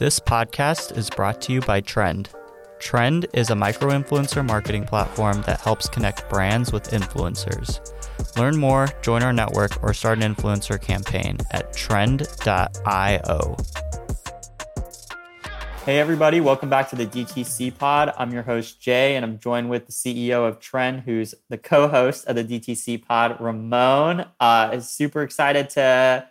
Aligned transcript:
This 0.00 0.18
podcast 0.18 0.96
is 0.96 1.10
brought 1.10 1.42
to 1.42 1.52
you 1.52 1.60
by 1.60 1.82
Trend. 1.82 2.30
Trend 2.78 3.26
is 3.34 3.50
a 3.50 3.54
micro 3.54 3.90
influencer 3.90 4.42
marketing 4.42 4.86
platform 4.86 5.42
that 5.42 5.60
helps 5.60 5.90
connect 5.90 6.26
brands 6.30 6.72
with 6.72 6.92
influencers. 6.92 7.78
Learn 8.38 8.56
more, 8.56 8.88
join 9.02 9.22
our 9.22 9.34
network, 9.34 9.82
or 9.82 9.92
start 9.92 10.22
an 10.22 10.34
influencer 10.34 10.80
campaign 10.80 11.36
at 11.50 11.74
trend.io. 11.74 13.56
Hey, 15.84 15.98
everybody, 15.98 16.40
welcome 16.40 16.70
back 16.70 16.88
to 16.88 16.96
the 16.96 17.04
DTC 17.04 17.76
Pod. 17.76 18.14
I'm 18.16 18.32
your 18.32 18.42
host, 18.42 18.80
Jay, 18.80 19.16
and 19.16 19.22
I'm 19.26 19.38
joined 19.38 19.68
with 19.68 19.84
the 19.84 19.92
CEO 19.92 20.48
of 20.48 20.60
Trend, 20.60 21.00
who's 21.00 21.34
the 21.50 21.58
co 21.58 21.88
host 21.88 22.26
of 22.26 22.36
the 22.36 22.44
DTC 22.44 23.04
Pod, 23.04 23.38
Ramon. 23.38 24.24
Uh, 24.40 24.70
is 24.72 24.88
super 24.88 25.20
excited 25.20 25.68
to 25.70 26.26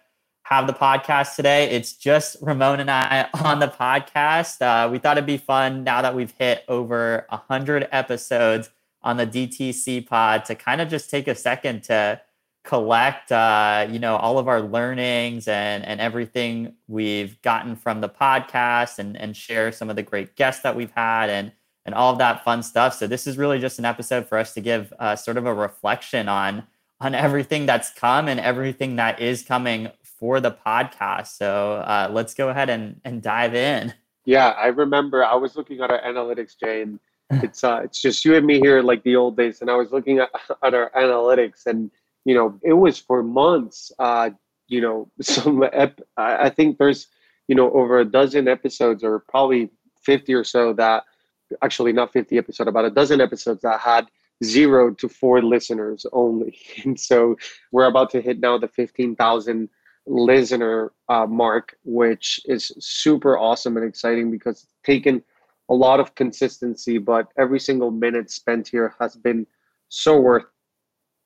have 0.49 0.65
the 0.65 0.73
podcast 0.73 1.35
today. 1.35 1.69
It's 1.69 1.93
just 1.93 2.35
Ramon 2.41 2.79
and 2.79 2.89
I 2.89 3.27
on 3.43 3.59
the 3.59 3.67
podcast. 3.67 4.59
Uh, 4.63 4.89
we 4.89 4.97
thought 4.97 5.15
it'd 5.15 5.27
be 5.27 5.37
fun 5.37 5.83
now 5.83 6.01
that 6.01 6.15
we've 6.15 6.31
hit 6.31 6.63
over 6.67 7.27
100 7.29 7.87
episodes 7.91 8.71
on 9.03 9.17
the 9.17 9.27
DTC 9.27 10.07
Pod 10.07 10.45
to 10.45 10.55
kind 10.55 10.81
of 10.81 10.89
just 10.89 11.11
take 11.11 11.27
a 11.27 11.35
second 11.35 11.83
to 11.83 12.19
collect 12.63 13.31
uh, 13.31 13.87
you 13.91 13.99
know 13.99 14.15
all 14.17 14.39
of 14.39 14.47
our 14.47 14.61
learnings 14.61 15.47
and 15.47 15.85
and 15.85 16.01
everything 16.01 16.73
we've 16.87 17.39
gotten 17.43 17.75
from 17.75 18.01
the 18.01 18.09
podcast 18.09 18.97
and 18.97 19.15
and 19.17 19.37
share 19.37 19.71
some 19.71 19.89
of 19.89 19.95
the 19.95 20.03
great 20.03 20.35
guests 20.35 20.63
that 20.63 20.75
we've 20.75 20.91
had 20.91 21.29
and 21.29 21.51
and 21.85 21.93
all 21.95 22.11
of 22.11 22.17
that 22.17 22.43
fun 22.43 22.61
stuff 22.61 22.93
so 22.93 23.07
this 23.07 23.25
is 23.25 23.37
really 23.37 23.59
just 23.59 23.79
an 23.79 23.85
episode 23.85 24.27
for 24.27 24.37
us 24.37 24.53
to 24.53 24.61
give 24.61 24.91
uh, 24.99 25.15
sort 25.15 25.37
of 25.37 25.45
a 25.45 25.53
reflection 25.53 26.27
on 26.27 26.63
on 27.01 27.15
everything 27.15 27.65
that's 27.65 27.91
come 27.91 28.27
and 28.27 28.39
everything 28.39 28.97
that 28.97 29.19
is 29.21 29.41
coming 29.41 29.89
for 30.19 30.39
the 30.39 30.51
podcast 30.51 31.27
so 31.37 31.75
uh, 31.75 32.09
let's 32.11 32.33
go 32.33 32.49
ahead 32.49 32.69
and 32.69 32.99
and 33.03 33.21
dive 33.21 33.55
in 33.55 33.93
yeah 34.25 34.49
i 34.49 34.67
remember 34.67 35.23
i 35.23 35.35
was 35.35 35.55
looking 35.55 35.79
at 35.81 35.89
our 35.89 36.01
analytics 36.01 36.55
Jay. 36.59 36.85
it's 37.31 37.63
uh 37.63 37.81
it's 37.83 38.01
just 38.01 38.25
you 38.25 38.35
and 38.35 38.45
me 38.45 38.59
here 38.59 38.81
like 38.81 39.03
the 39.03 39.15
old 39.15 39.37
days 39.37 39.61
and 39.61 39.69
i 39.69 39.75
was 39.75 39.91
looking 39.91 40.19
at, 40.19 40.29
at 40.63 40.73
our 40.73 40.91
analytics 40.91 41.65
and 41.65 41.89
you 42.25 42.35
know, 42.35 42.59
it 42.61 42.73
was 42.73 42.99
for 42.99 43.23
months. 43.23 43.91
Uh, 43.99 44.31
you 44.67 44.81
know, 44.81 45.09
some 45.21 45.63
ep- 45.73 46.01
I 46.17 46.49
think 46.49 46.77
there's, 46.77 47.07
you 47.47 47.55
know, 47.55 47.71
over 47.71 47.99
a 47.99 48.05
dozen 48.05 48.47
episodes 48.47 49.03
or 49.03 49.19
probably 49.27 49.69
50 50.03 50.33
or 50.33 50.43
so 50.43 50.73
that 50.73 51.03
actually 51.63 51.93
not 51.93 52.13
50 52.13 52.37
episodes, 52.37 52.67
about 52.67 52.85
a 52.85 52.91
dozen 52.91 53.21
episodes 53.21 53.61
that 53.63 53.79
had 53.79 54.07
zero 54.43 54.93
to 54.93 55.09
four 55.09 55.41
listeners 55.41 56.05
only. 56.13 56.57
And 56.85 56.99
so 56.99 57.35
we're 57.71 57.87
about 57.87 58.11
to 58.11 58.21
hit 58.21 58.39
now 58.39 58.57
the 58.57 58.67
15,000 58.67 59.69
listener 60.09 60.91
uh, 61.07 61.25
mark, 61.25 61.77
which 61.83 62.41
is 62.45 62.71
super 62.79 63.37
awesome 63.37 63.77
and 63.77 63.85
exciting 63.85 64.31
because 64.31 64.63
it's 64.63 64.73
taken 64.83 65.23
a 65.69 65.73
lot 65.73 65.99
of 65.99 66.15
consistency, 66.15 66.97
but 66.97 67.27
every 67.37 67.59
single 67.59 67.91
minute 67.91 68.31
spent 68.31 68.67
here 68.67 68.95
has 68.99 69.15
been 69.15 69.45
so 69.89 70.19
worth 70.19 70.45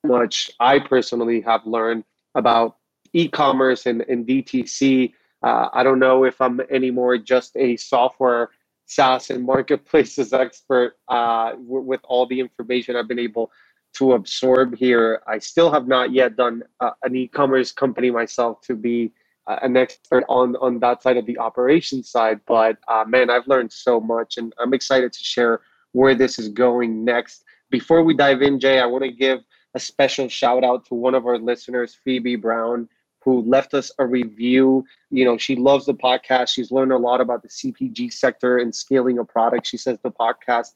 much 0.04 0.50
I 0.60 0.78
personally 0.78 1.40
have 1.40 1.64
learned 1.64 2.04
about 2.34 2.76
e-commerce 3.14 3.86
and, 3.86 4.02
and 4.02 4.26
DTC. 4.26 5.14
Uh, 5.42 5.68
I 5.72 5.82
don't 5.82 5.98
know 5.98 6.24
if 6.24 6.40
I'm 6.40 6.60
anymore 6.70 7.16
just 7.16 7.56
a 7.56 7.76
software 7.76 8.50
SaaS 8.86 9.30
and 9.30 9.44
marketplaces 9.44 10.32
expert 10.34 10.98
uh, 11.08 11.52
w- 11.52 11.80
with 11.80 12.00
all 12.04 12.26
the 12.26 12.40
information 12.40 12.96
I've 12.96 13.08
been 13.08 13.18
able 13.18 13.50
to 13.94 14.12
absorb 14.12 14.76
here. 14.76 15.22
I 15.26 15.38
still 15.38 15.70
have 15.72 15.86
not 15.86 16.12
yet 16.12 16.36
done 16.36 16.62
uh, 16.80 16.90
an 17.02 17.16
e-commerce 17.16 17.72
company 17.72 18.10
myself 18.10 18.60
to 18.62 18.74
be 18.74 19.12
uh, 19.46 19.58
an 19.62 19.76
expert 19.76 20.24
on 20.28 20.56
on 20.56 20.80
that 20.80 21.02
side 21.02 21.16
of 21.16 21.26
the 21.26 21.38
operations 21.38 22.08
side. 22.08 22.40
But 22.46 22.78
uh, 22.88 23.04
man, 23.06 23.30
I've 23.30 23.46
learned 23.46 23.72
so 23.72 24.00
much, 24.00 24.36
and 24.36 24.52
I'm 24.58 24.74
excited 24.74 25.12
to 25.12 25.18
share 25.22 25.60
where 25.92 26.14
this 26.14 26.38
is 26.38 26.48
going 26.48 27.04
next. 27.04 27.44
Before 27.70 28.02
we 28.02 28.14
dive 28.14 28.42
in, 28.42 28.60
Jay, 28.60 28.80
I 28.80 28.86
want 28.86 29.04
to 29.04 29.12
give 29.12 29.40
a 29.74 29.80
special 29.80 30.28
shout 30.28 30.64
out 30.64 30.86
to 30.86 30.94
one 30.94 31.14
of 31.14 31.26
our 31.26 31.38
listeners, 31.38 31.96
Phoebe 32.04 32.36
Brown, 32.36 32.88
who 33.20 33.42
left 33.42 33.74
us 33.74 33.90
a 33.98 34.06
review. 34.06 34.84
You 35.10 35.24
know, 35.24 35.38
she 35.38 35.56
loves 35.56 35.86
the 35.86 35.94
podcast. 35.94 36.48
She's 36.48 36.70
learned 36.70 36.92
a 36.92 36.98
lot 36.98 37.20
about 37.20 37.42
the 37.42 37.48
CPG 37.48 38.12
sector 38.12 38.58
and 38.58 38.74
scaling 38.74 39.18
a 39.18 39.24
product. 39.24 39.66
She 39.66 39.76
says 39.76 39.98
the 40.02 40.10
podcast 40.10 40.72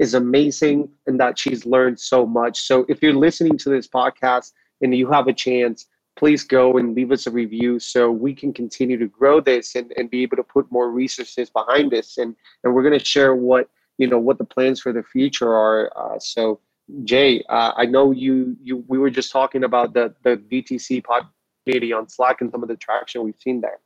is 0.00 0.14
amazing 0.14 0.88
and 1.06 1.20
that 1.20 1.38
she's 1.38 1.64
learned 1.66 2.00
so 2.00 2.26
much. 2.26 2.62
So 2.62 2.86
if 2.88 3.02
you're 3.02 3.14
listening 3.14 3.58
to 3.58 3.68
this 3.68 3.86
podcast 3.86 4.52
and 4.80 4.94
you 4.94 5.08
have 5.12 5.28
a 5.28 5.32
chance, 5.32 5.86
please 6.16 6.42
go 6.42 6.78
and 6.78 6.94
leave 6.94 7.12
us 7.12 7.26
a 7.26 7.30
review 7.30 7.78
so 7.78 8.10
we 8.10 8.34
can 8.34 8.52
continue 8.52 8.98
to 8.98 9.06
grow 9.06 9.40
this 9.40 9.76
and, 9.76 9.92
and 9.96 10.10
be 10.10 10.22
able 10.22 10.38
to 10.38 10.42
put 10.42 10.72
more 10.72 10.90
resources 10.90 11.50
behind 11.50 11.92
this. 11.92 12.18
And, 12.18 12.34
and 12.64 12.74
we're 12.74 12.82
going 12.82 12.98
to 12.98 13.04
share 13.04 13.36
what, 13.36 13.68
you 13.98 14.06
know, 14.06 14.18
what 14.18 14.38
the 14.38 14.44
plans 14.44 14.80
for 14.80 14.92
the 14.92 15.02
future 15.02 15.54
are. 15.54 15.92
Uh, 15.94 16.18
so 16.18 16.60
Jay, 17.04 17.44
uh, 17.48 17.72
I 17.76 17.86
know 17.86 18.10
you 18.10 18.56
you 18.60 18.84
we 18.88 18.98
were 18.98 19.10
just 19.10 19.30
talking 19.30 19.64
about 19.64 19.94
the 19.94 20.14
the 20.22 20.36
DTC 20.36 21.04
pod 21.04 21.26
community 21.64 21.92
on 21.92 22.08
Slack 22.08 22.40
and 22.40 22.50
some 22.50 22.62
of 22.62 22.68
the 22.68 22.76
traction 22.76 23.22
we've 23.22 23.38
seen 23.38 23.60
there. 23.60 23.78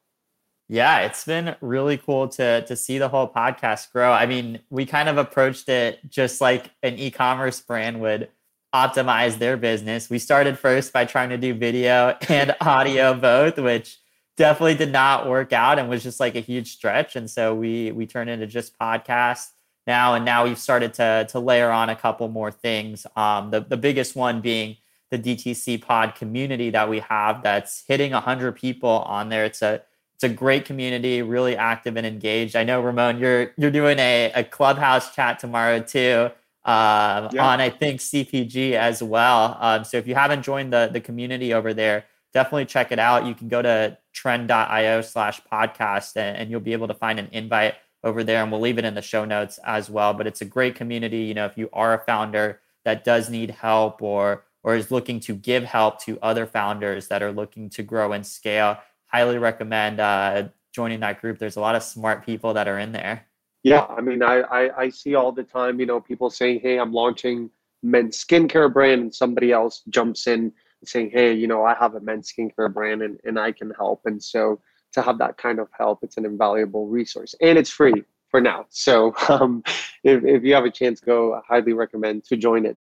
Yeah, 0.68 1.00
it's 1.00 1.24
been 1.24 1.56
really 1.60 1.98
cool 1.98 2.28
to 2.28 2.62
to 2.62 2.76
see 2.76 2.98
the 2.98 3.08
whole 3.08 3.28
podcast 3.28 3.92
grow. 3.92 4.12
I 4.12 4.26
mean, 4.26 4.60
we 4.70 4.86
kind 4.86 5.08
of 5.08 5.18
approached 5.18 5.68
it 5.68 6.00
just 6.08 6.40
like 6.40 6.70
an 6.82 6.98
e-commerce 6.98 7.60
brand 7.60 8.00
would 8.00 8.30
optimize 8.74 9.38
their 9.38 9.56
business. 9.56 10.08
We 10.10 10.18
started 10.18 10.58
first 10.58 10.92
by 10.92 11.04
trying 11.04 11.28
to 11.30 11.38
do 11.38 11.54
video 11.54 12.16
and 12.28 12.56
audio 12.60 13.14
both, 13.14 13.58
which 13.58 13.98
definitely 14.36 14.74
did 14.74 14.90
not 14.90 15.28
work 15.28 15.52
out 15.52 15.78
and 15.78 15.88
was 15.88 16.02
just 16.02 16.18
like 16.18 16.34
a 16.34 16.40
huge 16.40 16.72
stretch. 16.72 17.14
And 17.14 17.30
so 17.30 17.54
we 17.54 17.92
we 17.92 18.06
turned 18.06 18.30
into 18.30 18.46
just 18.46 18.78
podcast 18.78 19.50
now, 19.86 20.14
and 20.14 20.24
now 20.24 20.44
we've 20.44 20.58
started 20.58 20.94
to 20.94 21.26
to 21.30 21.40
layer 21.40 21.70
on 21.70 21.90
a 21.90 21.96
couple 21.96 22.28
more 22.28 22.50
things. 22.50 23.06
Um, 23.16 23.50
the 23.50 23.60
the 23.60 23.76
biggest 23.76 24.16
one 24.16 24.40
being 24.40 24.78
the 25.10 25.18
DTC 25.18 25.82
Pod 25.82 26.14
community 26.14 26.70
that 26.70 26.88
we 26.88 27.00
have 27.00 27.42
that's 27.42 27.84
hitting 27.86 28.12
100 28.12 28.52
people 28.52 28.88
on 28.88 29.28
there. 29.28 29.44
It's 29.44 29.62
a 29.62 29.82
it's 30.14 30.24
a 30.24 30.28
great 30.28 30.64
community, 30.64 31.22
really 31.22 31.56
active 31.56 31.96
and 31.96 32.06
engaged. 32.06 32.56
I 32.56 32.64
know 32.64 32.80
Ramon, 32.80 33.18
you're 33.18 33.52
you're 33.56 33.70
doing 33.70 33.98
a, 33.98 34.32
a 34.34 34.44
clubhouse 34.44 35.14
chat 35.14 35.38
tomorrow 35.38 35.80
too. 35.80 36.30
Um, 36.66 37.28
yeah. 37.32 37.46
on 37.46 37.60
I 37.60 37.68
think 37.68 38.00
CPG 38.00 38.72
as 38.72 39.02
well. 39.02 39.58
Um, 39.60 39.84
so 39.84 39.98
if 39.98 40.06
you 40.06 40.14
haven't 40.14 40.42
joined 40.42 40.72
the 40.72 40.88
the 40.92 41.00
community 41.00 41.52
over 41.52 41.74
there, 41.74 42.04
definitely 42.32 42.66
check 42.66 42.90
it 42.92 42.98
out. 42.98 43.26
You 43.26 43.34
can 43.34 43.48
go 43.48 43.60
to 43.60 43.98
trend.io 44.14 45.02
slash 45.02 45.40
podcast 45.50 46.16
and, 46.16 46.36
and, 46.36 46.50
you'll 46.50 46.60
be 46.60 46.72
able 46.72 46.88
to 46.88 46.94
find 46.94 47.18
an 47.18 47.28
invite 47.32 47.74
over 48.04 48.22
there 48.22 48.42
and 48.42 48.52
we'll 48.52 48.60
leave 48.60 48.78
it 48.78 48.84
in 48.84 48.94
the 48.94 49.02
show 49.02 49.24
notes 49.24 49.58
as 49.64 49.90
well 49.90 50.12
but 50.12 50.26
it's 50.26 50.42
a 50.42 50.44
great 50.44 50.74
community 50.74 51.22
you 51.22 51.34
know 51.34 51.46
if 51.46 51.56
you 51.56 51.68
are 51.72 51.94
a 51.94 52.04
founder 52.04 52.60
that 52.84 53.02
does 53.02 53.30
need 53.30 53.50
help 53.50 54.00
or 54.02 54.44
or 54.62 54.76
is 54.76 54.90
looking 54.90 55.20
to 55.20 55.34
give 55.34 55.64
help 55.64 56.00
to 56.00 56.18
other 56.22 56.46
founders 56.46 57.08
that 57.08 57.22
are 57.22 57.32
looking 57.32 57.68
to 57.70 57.82
grow 57.82 58.12
and 58.12 58.26
scale 58.26 58.78
highly 59.14 59.38
recommend 59.38 60.00
uh, 60.00 60.48
joining 60.74 61.00
that 61.00 61.20
group 61.20 61.38
there's 61.38 61.56
a 61.56 61.60
lot 61.60 61.74
of 61.74 61.82
smart 61.82 62.24
people 62.24 62.54
that 62.54 62.68
are 62.68 62.78
in 62.78 62.92
there 62.92 63.26
yeah 63.62 63.84
i 63.84 64.00
mean 64.00 64.22
I, 64.22 64.40
I 64.40 64.80
i 64.82 64.88
see 64.90 65.14
all 65.14 65.32
the 65.32 65.44
time 65.44 65.78
you 65.80 65.86
know 65.86 66.00
people 66.00 66.30
saying 66.30 66.60
hey 66.60 66.78
i'm 66.78 66.92
launching 66.92 67.50
men's 67.82 68.22
skincare 68.22 68.72
brand 68.72 69.00
and 69.02 69.14
somebody 69.14 69.52
else 69.52 69.82
jumps 69.88 70.26
in 70.26 70.52
saying 70.84 71.10
hey 71.12 71.32
you 71.32 71.46
know 71.46 71.64
i 71.64 71.74
have 71.74 71.94
a 71.94 72.00
men's 72.00 72.32
skincare 72.32 72.72
brand 72.72 73.02
and, 73.02 73.18
and 73.24 73.38
i 73.38 73.52
can 73.52 73.70
help 73.78 74.02
and 74.04 74.22
so 74.22 74.60
to 74.94 75.02
have 75.02 75.18
that 75.18 75.36
kind 75.36 75.58
of 75.58 75.68
help. 75.76 76.00
It's 76.02 76.16
an 76.16 76.24
invaluable 76.24 76.86
resource 76.86 77.34
and 77.40 77.58
it's 77.58 77.70
free 77.70 78.04
for 78.30 78.40
now. 78.40 78.66
So 78.70 79.14
um, 79.28 79.62
if, 80.02 80.24
if 80.24 80.42
you 80.42 80.54
have 80.54 80.64
a 80.64 80.70
chance, 80.70 81.00
go. 81.00 81.34
I 81.34 81.40
highly 81.46 81.74
recommend 81.74 82.24
to 82.24 82.36
join 82.36 82.64
it. 82.64 82.78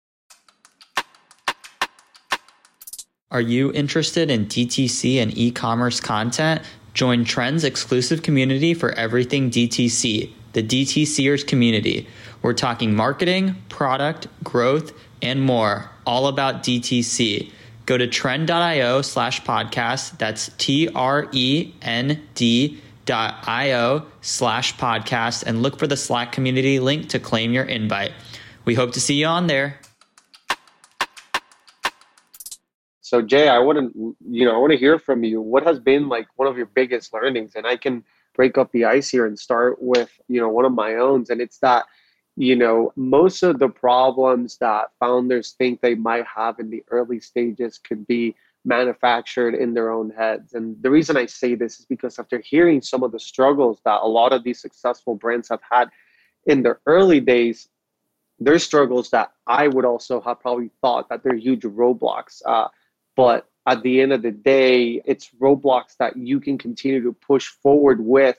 Are 3.29 3.41
you 3.41 3.73
interested 3.73 4.31
in 4.31 4.45
DTC 4.45 5.21
and 5.21 5.37
e 5.37 5.51
commerce 5.51 5.99
content? 5.99 6.61
Join 6.93 7.25
Trend's 7.25 7.65
exclusive 7.65 8.23
community 8.23 8.73
for 8.73 8.93
everything 8.93 9.51
DTC, 9.51 10.31
the 10.53 10.63
DTCers 10.63 11.45
community. 11.45 12.07
We're 12.41 12.53
talking 12.53 12.95
marketing, 12.95 13.61
product, 13.67 14.27
growth, 14.45 14.93
and 15.21 15.41
more, 15.41 15.91
all 16.05 16.27
about 16.27 16.63
DTC. 16.63 17.51
Go 17.85 17.97
to 17.97 18.07
trend.io 18.07 19.01
slash 19.01 19.41
podcast. 19.41 20.17
That's 20.17 20.49
T 20.57 20.87
R 20.95 21.27
E 21.33 21.73
N 21.81 22.25
D 22.33 22.79
dot 23.03 23.43
io 23.45 24.05
slash 24.21 24.73
podcast 24.77 25.43
and 25.43 25.61
look 25.61 25.77
for 25.77 25.87
the 25.87 25.97
Slack 25.97 26.31
community 26.31 26.79
link 26.79 27.09
to 27.09 27.19
claim 27.19 27.51
your 27.51 27.65
invite. 27.65 28.13
We 28.63 28.75
hope 28.75 28.93
to 28.93 29.01
see 29.01 29.15
you 29.15 29.25
on 29.25 29.47
there. 29.47 29.81
So 33.07 33.21
Jay, 33.21 33.47
I 33.47 33.59
want 33.59 33.77
to 33.79 34.15
you 34.29 34.43
know 34.43 34.53
I 34.53 34.57
want 34.57 34.71
to 34.71 34.77
hear 34.77 34.99
from 34.99 35.23
you. 35.23 35.39
What 35.39 35.65
has 35.65 35.79
been 35.79 36.09
like 36.09 36.27
one 36.35 36.47
of 36.47 36.57
your 36.57 36.65
biggest 36.65 37.13
learnings? 37.13 37.53
And 37.55 37.65
I 37.65 37.77
can 37.77 38.03
break 38.35 38.57
up 38.57 38.69
the 38.73 38.83
ice 38.83 39.09
here 39.09 39.25
and 39.25 39.39
start 39.39 39.81
with 39.81 40.11
you 40.27 40.41
know 40.41 40.49
one 40.49 40.65
of 40.65 40.73
my 40.73 40.95
own, 40.95 41.23
and 41.29 41.39
it's 41.39 41.59
that 41.59 41.85
you 42.37 42.55
know, 42.55 42.93
most 42.95 43.41
of 43.43 43.57
the 43.59 43.67
problems 43.67 44.57
that 44.59 44.89
founders 44.99 45.55
think 45.57 45.81
they 45.81 45.95
might 45.95 46.25
have 46.27 46.59
in 46.59 46.69
the 46.69 46.83
early 46.91 47.19
stages 47.19 47.79
could 47.79 48.05
be 48.05 48.35
manufactured 48.63 49.55
in 49.55 49.73
their 49.73 49.89
own 49.89 50.11
heads. 50.11 50.53
And 50.53 50.75
the 50.83 50.91
reason 50.91 51.17
I 51.17 51.25
say 51.25 51.55
this 51.55 51.79
is 51.79 51.85
because 51.85 52.19
after 52.19 52.39
hearing 52.39 52.81
some 52.81 53.01
of 53.01 53.11
the 53.11 53.19
struggles 53.19 53.79
that 53.85 54.01
a 54.03 54.07
lot 54.07 54.33
of 54.33 54.43
these 54.43 54.61
successful 54.61 55.15
brands 55.15 55.49
have 55.49 55.61
had 55.67 55.89
in 56.45 56.61
their 56.61 56.79
early 56.85 57.19
days, 57.21 57.69
there's 58.37 58.63
struggles 58.63 59.09
that 59.09 59.31
I 59.47 59.67
would 59.67 59.85
also 59.85 60.21
have 60.21 60.39
probably 60.39 60.69
thought 60.81 61.09
that 61.09 61.23
they're 61.23 61.35
huge 61.37 61.63
roadblocks. 61.63 62.43
Uh, 62.45 62.67
but 63.17 63.49
at 63.67 63.83
the 63.83 63.99
end 63.99 64.13
of 64.13 64.21
the 64.21 64.31
day, 64.31 65.01
it's 65.03 65.31
roadblocks 65.41 65.97
that 65.99 66.15
you 66.15 66.39
can 66.39 66.57
continue 66.57 67.03
to 67.03 67.11
push 67.11 67.47
forward 67.47 67.99
with. 67.99 68.37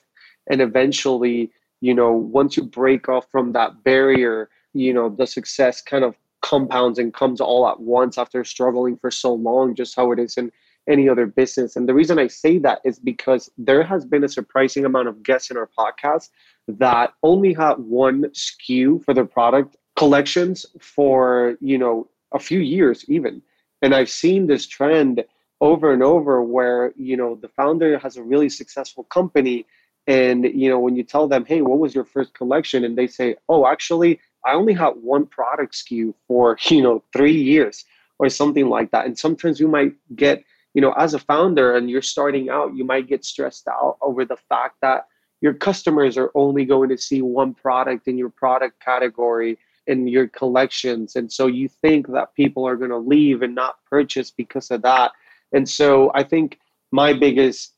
And 0.49 0.61
eventually, 0.61 1.51
you 1.81 1.93
know, 1.93 2.11
once 2.11 2.57
you 2.57 2.63
break 2.63 3.07
off 3.07 3.29
from 3.29 3.51
that 3.51 3.83
barrier, 3.83 4.49
you 4.73 4.91
know, 4.91 5.09
the 5.09 5.27
success 5.27 5.83
kind 5.83 6.03
of 6.03 6.15
compounds 6.41 6.97
and 6.97 7.13
comes 7.13 7.39
all 7.39 7.67
at 7.67 7.79
once 7.79 8.17
after 8.17 8.43
struggling 8.43 8.97
for 8.97 9.11
so 9.11 9.33
long, 9.33 9.75
just 9.75 9.95
how 9.95 10.11
it 10.11 10.17
is 10.17 10.35
in 10.37 10.51
any 10.89 11.07
other 11.07 11.27
business. 11.27 11.75
And 11.75 11.87
the 11.87 11.93
reason 11.93 12.17
I 12.17 12.27
say 12.27 12.57
that 12.59 12.79
is 12.83 12.97
because 12.97 13.51
there 13.57 13.83
has 13.83 14.05
been 14.05 14.23
a 14.23 14.29
surprising 14.29 14.85
amount 14.85 15.09
of 15.09 15.21
guests 15.21 15.51
in 15.51 15.57
our 15.57 15.69
podcast 15.77 16.29
that 16.67 17.13
only 17.21 17.53
had 17.53 17.75
one 17.75 18.23
SKU 18.29 19.03
for 19.03 19.13
their 19.13 19.25
product 19.25 19.75
collections 19.97 20.65
for 20.79 21.57
you 21.59 21.77
know 21.77 22.07
a 22.31 22.39
few 22.39 22.59
years 22.59 23.03
even 23.09 23.41
and 23.81 23.93
i've 23.93 24.09
seen 24.09 24.47
this 24.47 24.67
trend 24.67 25.23
over 25.61 25.91
and 25.91 26.03
over 26.03 26.41
where 26.41 26.93
you 26.95 27.17
know 27.17 27.35
the 27.35 27.49
founder 27.49 27.97
has 27.99 28.17
a 28.17 28.23
really 28.23 28.49
successful 28.49 29.03
company 29.05 29.65
and 30.07 30.45
you 30.45 30.69
know 30.69 30.79
when 30.79 30.95
you 30.95 31.03
tell 31.03 31.27
them 31.27 31.45
hey 31.45 31.61
what 31.61 31.79
was 31.79 31.93
your 31.93 32.05
first 32.05 32.33
collection? 32.33 32.83
and 32.83 32.97
they 32.97 33.07
say 33.07 33.35
oh 33.49 33.67
actually 33.67 34.19
i 34.45 34.53
only 34.53 34.73
had 34.73 34.91
one 35.01 35.25
product 35.25 35.73
sku 35.73 36.13
for 36.27 36.57
you 36.69 36.81
know 36.81 37.03
three 37.13 37.39
years 37.39 37.85
or 38.19 38.29
something 38.29 38.67
like 38.67 38.91
that. 38.91 39.05
And 39.05 39.17
sometimes 39.17 39.59
you 39.59 39.67
might 39.67 39.93
get 40.15 40.43
you 40.75 40.81
know 40.81 40.91
as 40.91 41.15
a 41.15 41.19
founder 41.19 41.75
and 41.75 41.89
you're 41.89 42.01
starting 42.01 42.49
out 42.49 42.75
you 42.75 42.85
might 42.85 43.07
get 43.07 43.25
stressed 43.25 43.67
out 43.67 43.97
over 44.01 44.23
the 44.23 44.37
fact 44.37 44.75
that 44.81 45.07
your 45.41 45.53
customers 45.53 46.15
are 46.17 46.31
only 46.35 46.63
going 46.63 46.89
to 46.89 46.97
see 46.97 47.21
one 47.23 47.55
product 47.55 48.07
in 48.07 48.17
your 48.17 48.29
product 48.29 48.79
category 48.79 49.57
in 49.89 50.07
your 50.07 50.27
collections. 50.27 51.15
And 51.15 51.31
so 51.31 51.47
you 51.47 51.67
think 51.67 52.07
that 52.07 52.35
people 52.35 52.65
are 52.65 52.77
going 52.77 52.91
to 52.91 52.97
leave 52.97 53.41
and 53.41 53.55
not 53.55 53.83
purchase 53.89 54.31
because 54.31 54.71
of 54.71 54.81
that. 54.83 55.11
And 55.51 55.67
so 55.67 56.11
i 56.13 56.23
think 56.23 56.59
my 56.91 57.13
biggest 57.13 57.73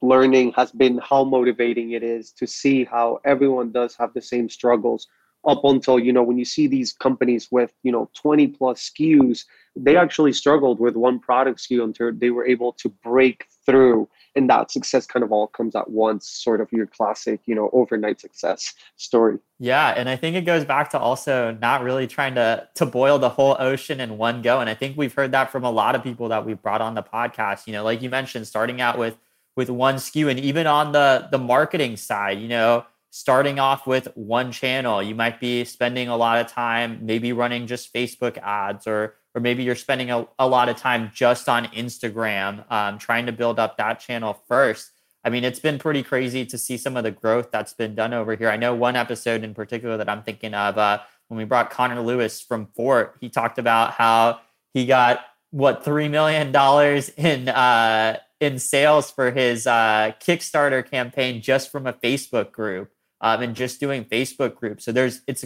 learning 0.00 0.52
has 0.52 0.70
been 0.70 0.98
how 0.98 1.24
motivating 1.24 1.92
it 1.92 2.02
is 2.02 2.30
to 2.32 2.46
see 2.46 2.84
how 2.84 3.20
everyone 3.24 3.72
does 3.72 3.96
have 3.96 4.14
the 4.14 4.22
same 4.22 4.48
struggles 4.48 5.08
up 5.46 5.64
until 5.64 5.98
you 5.98 6.12
know 6.12 6.22
when 6.22 6.38
you 6.38 6.44
see 6.44 6.66
these 6.66 6.92
companies 6.92 7.48
with 7.50 7.72
you 7.82 7.92
know 7.92 8.10
20 8.14 8.48
plus 8.48 8.90
SKUs 8.90 9.44
they 9.84 9.96
actually 9.96 10.32
struggled 10.32 10.80
with 10.80 10.96
one 10.96 11.18
product 11.18 11.60
SKU 11.60 11.84
until 11.84 12.12
they 12.12 12.30
were 12.30 12.46
able 12.46 12.72
to 12.72 12.88
break 12.88 13.46
through. 13.64 14.08
And 14.34 14.48
that 14.50 14.70
success 14.70 15.06
kind 15.06 15.22
of 15.22 15.32
all 15.32 15.46
comes 15.46 15.74
at 15.74 15.90
once 15.90 16.28
sort 16.28 16.60
of 16.60 16.70
your 16.72 16.86
classic 16.86 17.40
you 17.46 17.54
know 17.54 17.70
overnight 17.72 18.20
success 18.20 18.74
story. 18.96 19.38
Yeah 19.58 19.88
and 19.88 20.08
i 20.08 20.16
think 20.16 20.36
it 20.36 20.42
goes 20.42 20.64
back 20.64 20.90
to 20.90 20.98
also 20.98 21.56
not 21.60 21.82
really 21.82 22.06
trying 22.06 22.34
to 22.36 22.68
to 22.74 22.86
boil 22.86 23.18
the 23.18 23.30
whole 23.30 23.56
ocean 23.58 24.00
in 24.00 24.16
one 24.18 24.42
go 24.42 24.60
and 24.60 24.70
i 24.70 24.74
think 24.74 24.96
we've 24.96 25.14
heard 25.14 25.32
that 25.32 25.50
from 25.50 25.64
a 25.64 25.70
lot 25.70 25.94
of 25.94 26.02
people 26.02 26.28
that 26.28 26.46
we've 26.46 26.62
brought 26.62 26.80
on 26.80 26.94
the 26.94 27.02
podcast. 27.02 27.66
You 27.66 27.72
know 27.72 27.84
like 27.84 28.02
you 28.02 28.10
mentioned 28.10 28.46
starting 28.46 28.80
out 28.80 28.98
with 28.98 29.16
with 29.56 29.70
one 29.70 29.96
SKU 29.96 30.30
and 30.30 30.38
even 30.38 30.66
on 30.66 30.92
the 30.92 31.28
the 31.30 31.38
marketing 31.38 31.96
side 31.96 32.38
you 32.38 32.48
know 32.48 32.84
starting 33.10 33.58
off 33.58 33.86
with 33.86 34.08
one 34.14 34.52
channel 34.52 35.02
you 35.02 35.14
might 35.14 35.40
be 35.40 35.64
spending 35.64 36.08
a 36.08 36.16
lot 36.16 36.38
of 36.38 36.50
time 36.50 36.98
maybe 37.02 37.32
running 37.32 37.66
just 37.66 37.92
facebook 37.92 38.36
ads 38.38 38.86
or 38.86 39.14
or 39.38 39.40
maybe 39.40 39.62
you're 39.62 39.76
spending 39.76 40.10
a, 40.10 40.26
a 40.40 40.48
lot 40.48 40.68
of 40.68 40.76
time 40.76 41.12
just 41.14 41.48
on 41.48 41.66
Instagram, 41.66 42.70
um, 42.72 42.98
trying 42.98 43.26
to 43.26 43.32
build 43.32 43.60
up 43.60 43.76
that 43.76 44.00
channel 44.00 44.42
first. 44.48 44.90
I 45.22 45.30
mean, 45.30 45.44
it's 45.44 45.60
been 45.60 45.78
pretty 45.78 46.02
crazy 46.02 46.44
to 46.46 46.58
see 46.58 46.76
some 46.76 46.96
of 46.96 47.04
the 47.04 47.12
growth 47.12 47.52
that's 47.52 47.72
been 47.72 47.94
done 47.94 48.12
over 48.12 48.34
here. 48.34 48.50
I 48.50 48.56
know 48.56 48.74
one 48.74 48.96
episode 48.96 49.44
in 49.44 49.54
particular 49.54 49.96
that 49.96 50.08
I'm 50.08 50.24
thinking 50.24 50.54
of 50.54 50.76
uh, 50.76 51.00
when 51.28 51.38
we 51.38 51.44
brought 51.44 51.70
Connor 51.70 52.00
Lewis 52.00 52.40
from 52.40 52.66
Fort, 52.74 53.16
he 53.20 53.28
talked 53.28 53.58
about 53.58 53.92
how 53.92 54.40
he 54.74 54.86
got 54.86 55.20
what 55.50 55.84
three 55.84 56.08
million 56.08 56.50
dollars 56.50 57.08
in 57.10 57.48
uh, 57.48 58.18
in 58.40 58.58
sales 58.58 59.10
for 59.10 59.30
his 59.30 59.66
uh, 59.68 60.12
Kickstarter 60.20 60.88
campaign 60.88 61.42
just 61.42 61.70
from 61.70 61.86
a 61.86 61.92
Facebook 61.92 62.50
group 62.50 62.90
um, 63.20 63.42
and 63.42 63.54
just 63.54 63.80
doing 63.80 64.04
Facebook 64.04 64.56
groups. 64.56 64.84
So 64.84 64.92
there's 64.92 65.22
it's 65.26 65.44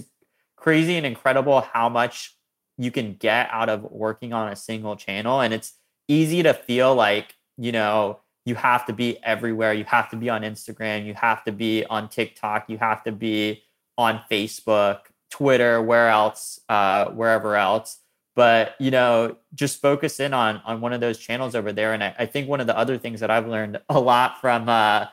crazy 0.56 0.96
and 0.96 1.06
incredible 1.06 1.60
how 1.60 1.88
much 1.88 2.36
you 2.78 2.90
can 2.90 3.14
get 3.14 3.48
out 3.50 3.69
of 3.69 3.82
working 3.82 4.32
on 4.32 4.52
a 4.52 4.56
single 4.56 4.96
channel. 4.96 5.40
And 5.40 5.52
it's 5.52 5.74
easy 6.08 6.42
to 6.42 6.54
feel 6.54 6.94
like, 6.94 7.34
you 7.56 7.72
know, 7.72 8.20
you 8.44 8.54
have 8.56 8.86
to 8.86 8.92
be 8.92 9.22
everywhere. 9.22 9.72
You 9.72 9.84
have 9.84 10.10
to 10.10 10.16
be 10.16 10.28
on 10.28 10.42
Instagram. 10.42 11.06
You 11.06 11.14
have 11.14 11.44
to 11.44 11.52
be 11.52 11.84
on 11.84 12.08
TikTok. 12.08 12.69
You 12.69 12.78
have 12.78 13.04
to 13.04 13.12
be 13.12 13.62
on 13.96 14.20
Facebook, 14.30 15.00
Twitter, 15.30 15.80
where 15.80 16.08
else, 16.08 16.60
uh, 16.69 17.06
wherever 17.06 17.56
else. 17.56 17.98
But 18.34 18.74
you 18.80 18.90
know, 18.90 19.36
just 19.54 19.80
focus 19.80 20.19
in 20.19 20.32
on 20.32 20.62
on 20.64 20.80
one 20.80 20.92
of 20.92 21.00
those 21.00 21.19
channels 21.19 21.54
over 21.54 21.72
there. 21.72 21.92
And 21.92 22.02
I, 22.02 22.14
I 22.20 22.26
think 22.26 22.48
one 22.48 22.60
of 22.60 22.66
the 22.66 22.76
other 22.76 22.98
things 22.98 23.20
that 23.20 23.30
I've 23.30 23.46
learned 23.46 23.80
a 23.88 24.00
lot 24.00 24.40
from 24.40 24.69
uh, 24.69 25.06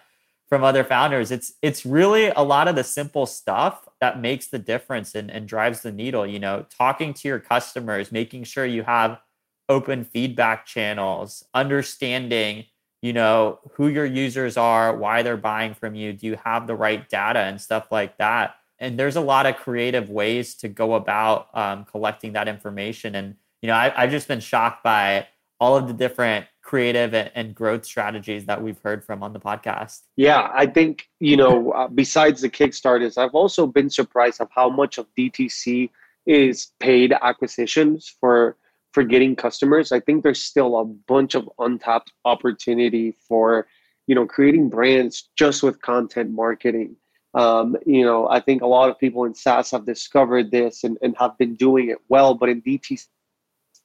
from 0.49 0.63
other 0.63 0.83
founders, 0.83 1.31
it's 1.31 1.53
it's 1.61 1.85
really 1.85 2.27
a 2.35 2.41
lot 2.41 2.67
of 2.67 2.75
the 2.75 2.83
simple 2.83 3.27
stuff 3.27 3.87
that 4.01 4.19
makes 4.19 4.47
the 4.47 4.59
difference 4.59 5.13
and, 5.13 5.29
and 5.29 5.47
drives 5.47 5.81
the 5.81 5.91
needle 5.91 6.25
you 6.25 6.39
know 6.39 6.65
talking 6.75 7.13
to 7.13 7.27
your 7.27 7.39
customers 7.39 8.11
making 8.11 8.43
sure 8.43 8.65
you 8.65 8.83
have 8.83 9.19
open 9.67 10.03
feedback 10.03 10.65
channels 10.65 11.43
understanding 11.53 12.65
you 13.01 13.13
know 13.13 13.59
who 13.73 13.87
your 13.87 14.05
users 14.05 14.57
are 14.57 14.95
why 14.95 15.21
they're 15.21 15.37
buying 15.37 15.73
from 15.73 15.95
you 15.95 16.13
do 16.13 16.25
you 16.25 16.37
have 16.43 16.65
the 16.65 16.75
right 16.75 17.07
data 17.09 17.39
and 17.39 17.61
stuff 17.61 17.91
like 17.91 18.17
that. 18.17 18.55
And 18.81 18.97
there's 18.97 19.17
a 19.17 19.21
lot 19.21 19.45
of 19.45 19.57
creative 19.57 20.09
ways 20.09 20.55
to 20.55 20.69
go 20.69 20.93
about 20.93 21.49
um, 21.53 21.83
collecting 21.83 22.31
that 22.33 22.47
information. 22.47 23.13
And 23.15 23.35
you 23.61 23.67
know 23.67 23.75
I, 23.75 23.93
i've 23.95 24.11
just 24.11 24.27
been 24.27 24.39
shocked 24.39 24.83
by 24.83 25.27
all 25.59 25.75
of 25.75 25.87
the 25.87 25.93
different 25.93 26.45
creative 26.69 27.15
and, 27.15 27.55
growth 27.55 27.83
strategies 27.83 28.45
that 28.45 28.61
we've 28.61 28.79
heard 28.83 29.03
from 29.03 29.23
on 29.23 29.33
the 29.33 29.39
podcast? 29.39 30.01
Yeah, 30.15 30.51
I 30.53 30.67
think, 30.67 31.09
you 31.19 31.35
know, 31.35 31.71
uh, 31.71 31.87
besides 31.87 32.41
the 32.41 32.49
Kickstarters, 32.49 33.17
I've 33.17 33.33
also 33.33 33.65
been 33.65 33.89
surprised 33.89 34.39
of 34.39 34.49
how 34.51 34.69
much 34.69 34.99
of 34.99 35.07
DTC 35.17 35.89
is 36.27 36.67
paid 36.79 37.11
acquisitions 37.23 38.15
for 38.19 38.55
for 38.91 39.03
getting 39.03 39.35
customers. 39.35 39.91
I 39.91 39.99
think 39.99 40.21
there's 40.21 40.43
still 40.43 40.77
a 40.77 40.85
bunch 40.85 41.33
of 41.33 41.49
untapped 41.57 42.11
opportunity 42.23 43.15
for, 43.27 43.65
you 44.05 44.13
know, 44.13 44.27
creating 44.27 44.69
brands 44.69 45.29
just 45.35 45.63
with 45.63 45.81
content 45.81 46.29
marketing. 46.29 46.95
Um, 47.33 47.77
you 47.85 48.05
know, 48.05 48.29
I 48.29 48.41
think 48.41 48.61
a 48.61 48.67
lot 48.67 48.91
of 48.91 48.99
people 48.99 49.25
in 49.25 49.33
SaaS 49.33 49.71
have 49.71 49.87
discovered 49.87 50.51
this 50.51 50.83
and, 50.83 50.99
and 51.01 51.15
have 51.17 51.35
been 51.39 51.55
doing 51.55 51.89
it 51.89 51.97
well, 52.09 52.35
but 52.35 52.49
in 52.49 52.61
DTC 52.61 53.07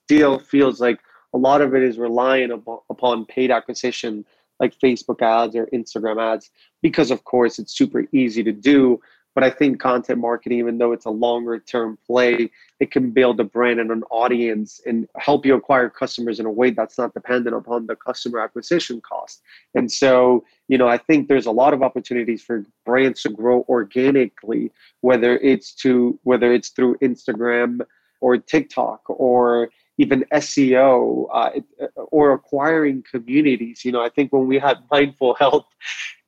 still 0.06 0.38
feels 0.38 0.80
like 0.82 0.98
a 1.34 1.38
lot 1.38 1.60
of 1.60 1.74
it 1.74 1.82
is 1.82 1.98
relying 1.98 2.50
upon 2.52 3.26
paid 3.26 3.50
acquisition 3.50 4.24
like 4.60 4.78
Facebook 4.78 5.20
ads 5.20 5.56
or 5.56 5.66
Instagram 5.66 6.22
ads 6.22 6.50
because, 6.80 7.10
of 7.10 7.24
course, 7.24 7.58
it's 7.58 7.76
super 7.76 8.06
easy 8.12 8.42
to 8.44 8.52
do. 8.52 9.00
But 9.34 9.42
I 9.42 9.50
think 9.50 9.80
content 9.80 10.20
marketing, 10.20 10.60
even 10.60 10.78
though 10.78 10.92
it's 10.92 11.06
a 11.06 11.10
longer 11.10 11.58
term 11.58 11.98
play, 12.06 12.52
it 12.78 12.92
can 12.92 13.10
build 13.10 13.40
a 13.40 13.44
brand 13.44 13.80
and 13.80 13.90
an 13.90 14.04
audience 14.12 14.80
and 14.86 15.08
help 15.16 15.44
you 15.44 15.56
acquire 15.56 15.90
customers 15.90 16.38
in 16.38 16.46
a 16.46 16.50
way 16.52 16.70
that's 16.70 16.98
not 16.98 17.14
dependent 17.14 17.56
upon 17.56 17.88
the 17.88 17.96
customer 17.96 18.38
acquisition 18.38 19.00
cost. 19.00 19.42
And 19.74 19.90
so, 19.90 20.44
you 20.68 20.78
know, 20.78 20.86
I 20.86 20.98
think 20.98 21.26
there's 21.26 21.46
a 21.46 21.50
lot 21.50 21.74
of 21.74 21.82
opportunities 21.82 22.44
for 22.44 22.64
brands 22.86 23.22
to 23.22 23.30
grow 23.30 23.66
organically, 23.68 24.70
whether 25.00 25.36
it's 25.38 25.74
to 25.82 26.16
whether 26.22 26.52
it's 26.52 26.68
through 26.68 26.98
Instagram 26.98 27.80
or 28.20 28.38
TikTok 28.38 29.02
or 29.08 29.68
even 29.98 30.24
SEO 30.32 31.26
uh, 31.32 31.50
uh, 31.80 31.86
or 31.96 32.32
acquiring 32.32 33.04
communities. 33.08 33.84
You 33.84 33.92
know, 33.92 34.02
I 34.02 34.08
think 34.08 34.32
when 34.32 34.46
we 34.46 34.58
had 34.58 34.78
Mindful 34.90 35.34
Health, 35.34 35.66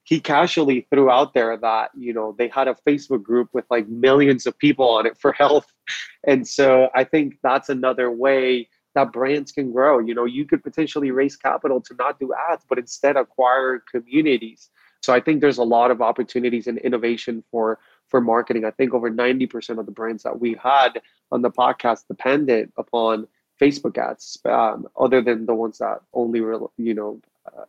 he 0.04 0.20
casually 0.20 0.86
threw 0.88 1.10
out 1.10 1.34
there 1.34 1.56
that, 1.56 1.90
you 1.96 2.12
know, 2.12 2.34
they 2.38 2.48
had 2.48 2.68
a 2.68 2.76
Facebook 2.86 3.22
group 3.22 3.48
with 3.52 3.64
like 3.70 3.88
millions 3.88 4.46
of 4.46 4.56
people 4.58 4.88
on 4.88 5.04
it 5.04 5.18
for 5.18 5.32
health. 5.32 5.66
And 6.24 6.46
so 6.46 6.90
I 6.94 7.02
think 7.04 7.38
that's 7.42 7.68
another 7.68 8.10
way 8.10 8.68
that 8.94 9.12
brands 9.12 9.52
can 9.52 9.72
grow. 9.72 9.98
You 9.98 10.14
know, 10.14 10.24
you 10.24 10.44
could 10.44 10.62
potentially 10.62 11.10
raise 11.10 11.36
capital 11.36 11.80
to 11.82 11.94
not 11.94 12.18
do 12.18 12.32
ads, 12.50 12.64
but 12.68 12.78
instead 12.78 13.16
acquire 13.16 13.82
communities. 13.90 14.70
So 15.02 15.12
I 15.12 15.20
think 15.20 15.40
there's 15.40 15.58
a 15.58 15.64
lot 15.64 15.90
of 15.90 16.00
opportunities 16.00 16.66
and 16.66 16.78
innovation 16.78 17.44
for 17.50 17.78
for 18.08 18.20
marketing. 18.20 18.64
I 18.64 18.70
think 18.70 18.94
over 18.94 19.10
90% 19.10 19.78
of 19.78 19.86
the 19.86 19.92
brands 19.92 20.22
that 20.22 20.38
we 20.40 20.56
had 20.62 21.00
on 21.32 21.42
the 21.42 21.50
podcast 21.50 22.06
depended 22.08 22.72
upon 22.78 23.26
Facebook 23.60 23.98
ads, 23.98 24.38
um, 24.44 24.86
other 24.98 25.22
than 25.22 25.46
the 25.46 25.54
ones 25.54 25.78
that 25.78 26.00
only 26.12 26.40
were 26.40 26.60
you 26.76 26.94
know 26.94 27.20
uh, 27.46 27.64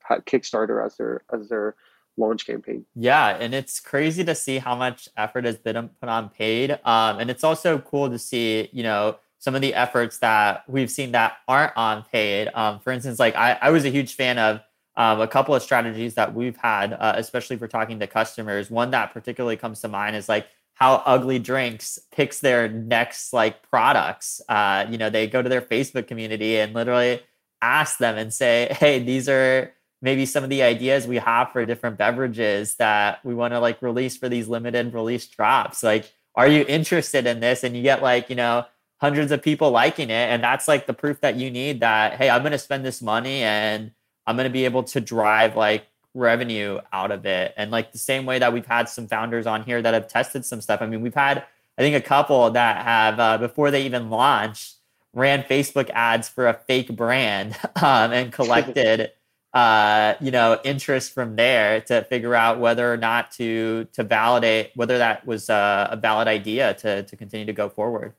had 0.00 0.24
Kickstarter 0.26 0.84
as 0.84 0.96
their 0.96 1.22
as 1.32 1.48
their 1.48 1.74
launch 2.16 2.46
campaign. 2.46 2.84
Yeah, 2.94 3.28
and 3.28 3.54
it's 3.54 3.80
crazy 3.80 4.24
to 4.24 4.34
see 4.34 4.58
how 4.58 4.74
much 4.74 5.08
effort 5.16 5.44
has 5.44 5.56
been 5.56 5.88
put 6.00 6.08
on 6.08 6.28
paid, 6.28 6.72
um, 6.84 7.18
and 7.18 7.30
it's 7.30 7.44
also 7.44 7.78
cool 7.78 8.10
to 8.10 8.18
see 8.18 8.68
you 8.72 8.82
know 8.82 9.16
some 9.38 9.54
of 9.54 9.62
the 9.62 9.74
efforts 9.74 10.18
that 10.18 10.64
we've 10.68 10.90
seen 10.90 11.12
that 11.12 11.38
aren't 11.48 11.74
on 11.76 12.04
paid. 12.04 12.50
Um, 12.54 12.78
for 12.78 12.92
instance, 12.92 13.18
like 13.18 13.34
I, 13.34 13.58
I 13.60 13.70
was 13.70 13.84
a 13.86 13.88
huge 13.88 14.14
fan 14.14 14.38
of 14.38 14.60
um, 14.96 15.20
a 15.20 15.26
couple 15.26 15.54
of 15.54 15.62
strategies 15.62 16.14
that 16.14 16.34
we've 16.34 16.58
had, 16.58 16.92
uh, 16.92 17.14
especially 17.16 17.56
for 17.56 17.66
talking 17.66 17.98
to 18.00 18.06
customers. 18.06 18.70
One 18.70 18.90
that 18.90 19.12
particularly 19.12 19.56
comes 19.56 19.80
to 19.80 19.88
mind 19.88 20.14
is 20.14 20.28
like 20.28 20.46
how 20.80 21.02
Ugly 21.04 21.40
Drinks 21.40 21.98
picks 22.10 22.40
their 22.40 22.68
next 22.68 23.32
like 23.32 23.62
products. 23.68 24.40
Uh, 24.48 24.86
you 24.88 24.98
know, 24.98 25.10
they 25.10 25.26
go 25.26 25.42
to 25.42 25.48
their 25.48 25.62
Facebook 25.62 26.06
community 26.06 26.58
and 26.58 26.72
literally 26.72 27.22
ask 27.62 27.98
them 27.98 28.16
and 28.16 28.32
say, 28.32 28.68
"Hey, 28.78 28.98
these 28.98 29.28
are." 29.28 29.72
maybe 30.02 30.24
some 30.24 30.42
of 30.42 30.48
the 30.48 30.62
ideas 30.62 31.06
we 31.06 31.18
have 31.18 31.52
for 31.52 31.66
different 31.66 31.98
beverages 31.98 32.76
that 32.76 33.22
we 33.22 33.34
want 33.34 33.52
to 33.52 33.60
like 33.60 33.82
release 33.82 34.16
for 34.16 34.30
these 34.30 34.48
limited 34.48 34.94
release 34.94 35.26
drops 35.26 35.82
like 35.82 36.10
are 36.34 36.48
you 36.48 36.64
interested 36.66 37.26
in 37.26 37.40
this 37.40 37.62
and 37.62 37.76
you 37.76 37.82
get 37.82 38.02
like 38.02 38.30
you 38.30 38.34
know 38.34 38.64
hundreds 39.00 39.32
of 39.32 39.42
people 39.42 39.70
liking 39.70 40.10
it. 40.10 40.28
And 40.30 40.44
that's 40.44 40.68
like 40.68 40.86
the 40.86 40.92
proof 40.92 41.20
that 41.22 41.36
you 41.36 41.50
need 41.50 41.80
that, 41.80 42.14
hey, 42.14 42.28
I'm 42.28 42.42
going 42.42 42.52
to 42.52 42.58
spend 42.58 42.84
this 42.84 43.00
money 43.00 43.42
and 43.42 43.92
I'm 44.26 44.36
going 44.36 44.48
to 44.48 44.52
be 44.52 44.66
able 44.66 44.84
to 44.84 45.00
drive 45.00 45.56
like 45.56 45.86
revenue 46.14 46.80
out 46.92 47.10
of 47.10 47.26
it. 47.26 47.54
And 47.56 47.70
like 47.70 47.92
the 47.92 47.98
same 47.98 48.26
way 48.26 48.38
that 48.38 48.52
we've 48.52 48.66
had 48.66 48.88
some 48.88 49.06
founders 49.06 49.46
on 49.46 49.62
here 49.62 49.80
that 49.80 49.94
have 49.94 50.08
tested 50.08 50.44
some 50.44 50.60
stuff. 50.60 50.82
I 50.82 50.86
mean, 50.86 51.00
we've 51.00 51.14
had, 51.14 51.44
I 51.78 51.82
think, 51.82 51.96
a 51.96 52.00
couple 52.00 52.50
that 52.50 52.84
have, 52.84 53.20
uh, 53.20 53.38
before 53.38 53.70
they 53.70 53.84
even 53.84 54.10
launched, 54.10 54.76
ran 55.12 55.42
Facebook 55.42 55.90
ads 55.90 56.28
for 56.28 56.48
a 56.48 56.54
fake 56.54 56.94
brand 56.94 57.56
um, 57.82 58.12
and 58.12 58.32
collected. 58.32 59.12
uh, 59.52 60.14
you 60.20 60.30
know, 60.30 60.60
interest 60.62 61.12
from 61.12 61.34
there 61.34 61.80
to 61.80 62.04
figure 62.04 62.36
out 62.36 62.60
whether 62.60 62.92
or 62.92 62.96
not 62.96 63.32
to 63.32 63.84
to 63.92 64.04
validate 64.04 64.70
whether 64.76 64.98
that 64.98 65.26
was 65.26 65.50
uh, 65.50 65.88
a 65.90 65.96
valid 65.96 66.28
idea 66.28 66.72
to 66.74 67.02
to 67.02 67.16
continue 67.16 67.46
to 67.46 67.52
go 67.52 67.68
forward 67.68 68.14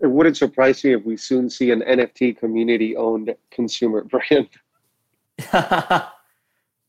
it 0.00 0.06
wouldn't 0.06 0.36
surprise 0.36 0.82
me 0.84 0.92
if 0.92 1.04
we 1.04 1.16
soon 1.16 1.50
see 1.50 1.70
an 1.70 1.82
NFT 1.82 2.38
community 2.38 2.96
owned 2.96 3.34
consumer 3.50 4.04
brand. 4.10 4.48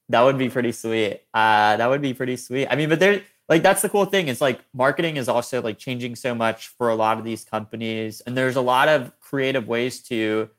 That 0.10 0.22
would 0.22 0.38
be 0.38 0.50
pretty 0.50 0.72
sweet. 0.72 1.22
Uh, 1.34 1.78
that 1.78 1.90
would 1.90 2.02
be 2.02 2.14
pretty 2.14 2.36
sweet. 2.36 2.68
I 2.68 2.76
mean, 2.76 2.90
but 2.90 3.00
there, 3.00 3.22
like, 3.48 3.64
that's 3.64 3.82
the 3.82 3.90
cool 3.90 4.06
thing. 4.06 4.28
Is 4.28 4.42
like 4.42 4.60
marketing 4.74 5.18
is 5.18 5.30
also 5.30 5.62
like 5.62 5.78
changing 5.78 6.16
so 6.16 6.36
much 6.36 6.70
for 6.70 6.90
a 6.90 6.96
lot 6.96 7.18
of 7.18 7.24
these 7.24 7.44
companies, 7.44 8.22
and 8.22 8.36
there's 8.36 8.56
a 8.56 8.62
lot 8.62 8.90
of 8.90 9.12
creative 9.20 9.68
ways 9.68 10.02
to 10.04 10.50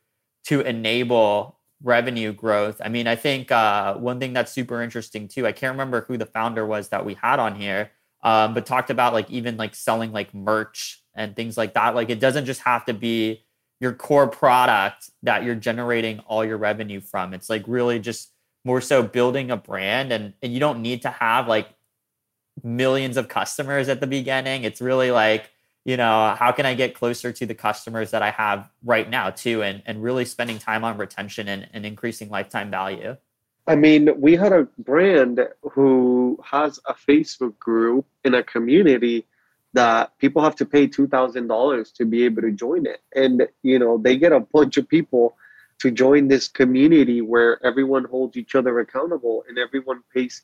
to 0.44 0.60
enable 0.60 1.58
revenue 1.82 2.32
growth. 2.32 2.80
I 2.84 2.88
mean, 2.88 3.06
I 3.06 3.16
think 3.16 3.50
uh, 3.50 3.94
one 3.94 4.20
thing 4.20 4.32
that's 4.32 4.52
super 4.52 4.82
interesting 4.82 5.28
too. 5.28 5.46
I 5.46 5.52
can't 5.52 5.72
remember 5.72 6.02
who 6.02 6.16
the 6.16 6.26
founder 6.26 6.66
was 6.66 6.88
that 6.88 7.04
we 7.04 7.14
had 7.14 7.38
on 7.38 7.54
here, 7.54 7.90
um, 8.22 8.54
but 8.54 8.66
talked 8.66 8.90
about 8.90 9.12
like 9.12 9.30
even 9.30 9.56
like 9.56 9.74
selling 9.74 10.12
like 10.12 10.34
merch 10.34 11.02
and 11.14 11.34
things 11.34 11.56
like 11.56 11.74
that. 11.74 11.94
Like 11.94 12.10
it 12.10 12.20
doesn't 12.20 12.44
just 12.44 12.60
have 12.62 12.84
to 12.86 12.94
be 12.94 13.44
your 13.80 13.94
core 13.94 14.28
product 14.28 15.10
that 15.22 15.42
you're 15.42 15.54
generating 15.54 16.20
all 16.20 16.44
your 16.44 16.58
revenue 16.58 17.00
from. 17.00 17.32
It's 17.32 17.48
like 17.48 17.64
really 17.66 17.98
just 17.98 18.30
more 18.64 18.80
so 18.80 19.02
building 19.02 19.50
a 19.50 19.56
brand 19.56 20.12
and, 20.12 20.34
and 20.42 20.52
you 20.52 20.60
don't 20.60 20.82
need 20.82 21.02
to 21.02 21.10
have 21.10 21.48
like 21.48 21.68
millions 22.62 23.16
of 23.16 23.28
customers 23.28 23.88
at 23.88 24.00
the 24.00 24.06
beginning. 24.06 24.64
It's 24.64 24.80
really 24.80 25.10
like, 25.10 25.50
you 25.84 25.96
know, 25.96 26.34
how 26.38 26.52
can 26.52 26.66
I 26.66 26.74
get 26.74 26.94
closer 26.94 27.32
to 27.32 27.46
the 27.46 27.54
customers 27.54 28.10
that 28.10 28.22
I 28.22 28.30
have 28.30 28.68
right 28.84 29.08
now 29.08 29.30
too 29.30 29.62
and, 29.62 29.82
and 29.86 30.02
really 30.02 30.24
spending 30.24 30.58
time 30.58 30.84
on 30.84 30.98
retention 30.98 31.48
and, 31.48 31.68
and 31.72 31.86
increasing 31.86 32.28
lifetime 32.28 32.70
value. 32.70 33.16
I 33.66 33.76
mean, 33.76 34.20
we 34.20 34.36
had 34.36 34.52
a 34.52 34.66
brand 34.78 35.40
who 35.62 36.38
has 36.44 36.80
a 36.86 36.94
Facebook 36.94 37.58
group 37.58 38.04
in 38.24 38.34
a 38.34 38.42
community 38.42 39.26
that 39.72 40.16
people 40.18 40.42
have 40.42 40.56
to 40.56 40.66
pay 40.66 40.88
$2000 40.88 41.94
to 41.94 42.04
be 42.04 42.24
able 42.24 42.42
to 42.42 42.50
join 42.50 42.86
it 42.86 43.00
and 43.14 43.46
you 43.62 43.78
know 43.78 43.98
they 43.98 44.16
get 44.16 44.32
a 44.32 44.40
bunch 44.40 44.76
of 44.76 44.88
people 44.88 45.36
to 45.80 45.90
join 45.90 46.28
this 46.28 46.48
community 46.48 47.20
where 47.20 47.64
everyone 47.64 48.04
holds 48.04 48.36
each 48.36 48.54
other 48.54 48.80
accountable 48.80 49.44
and 49.48 49.58
everyone 49.58 50.02
pays 50.14 50.42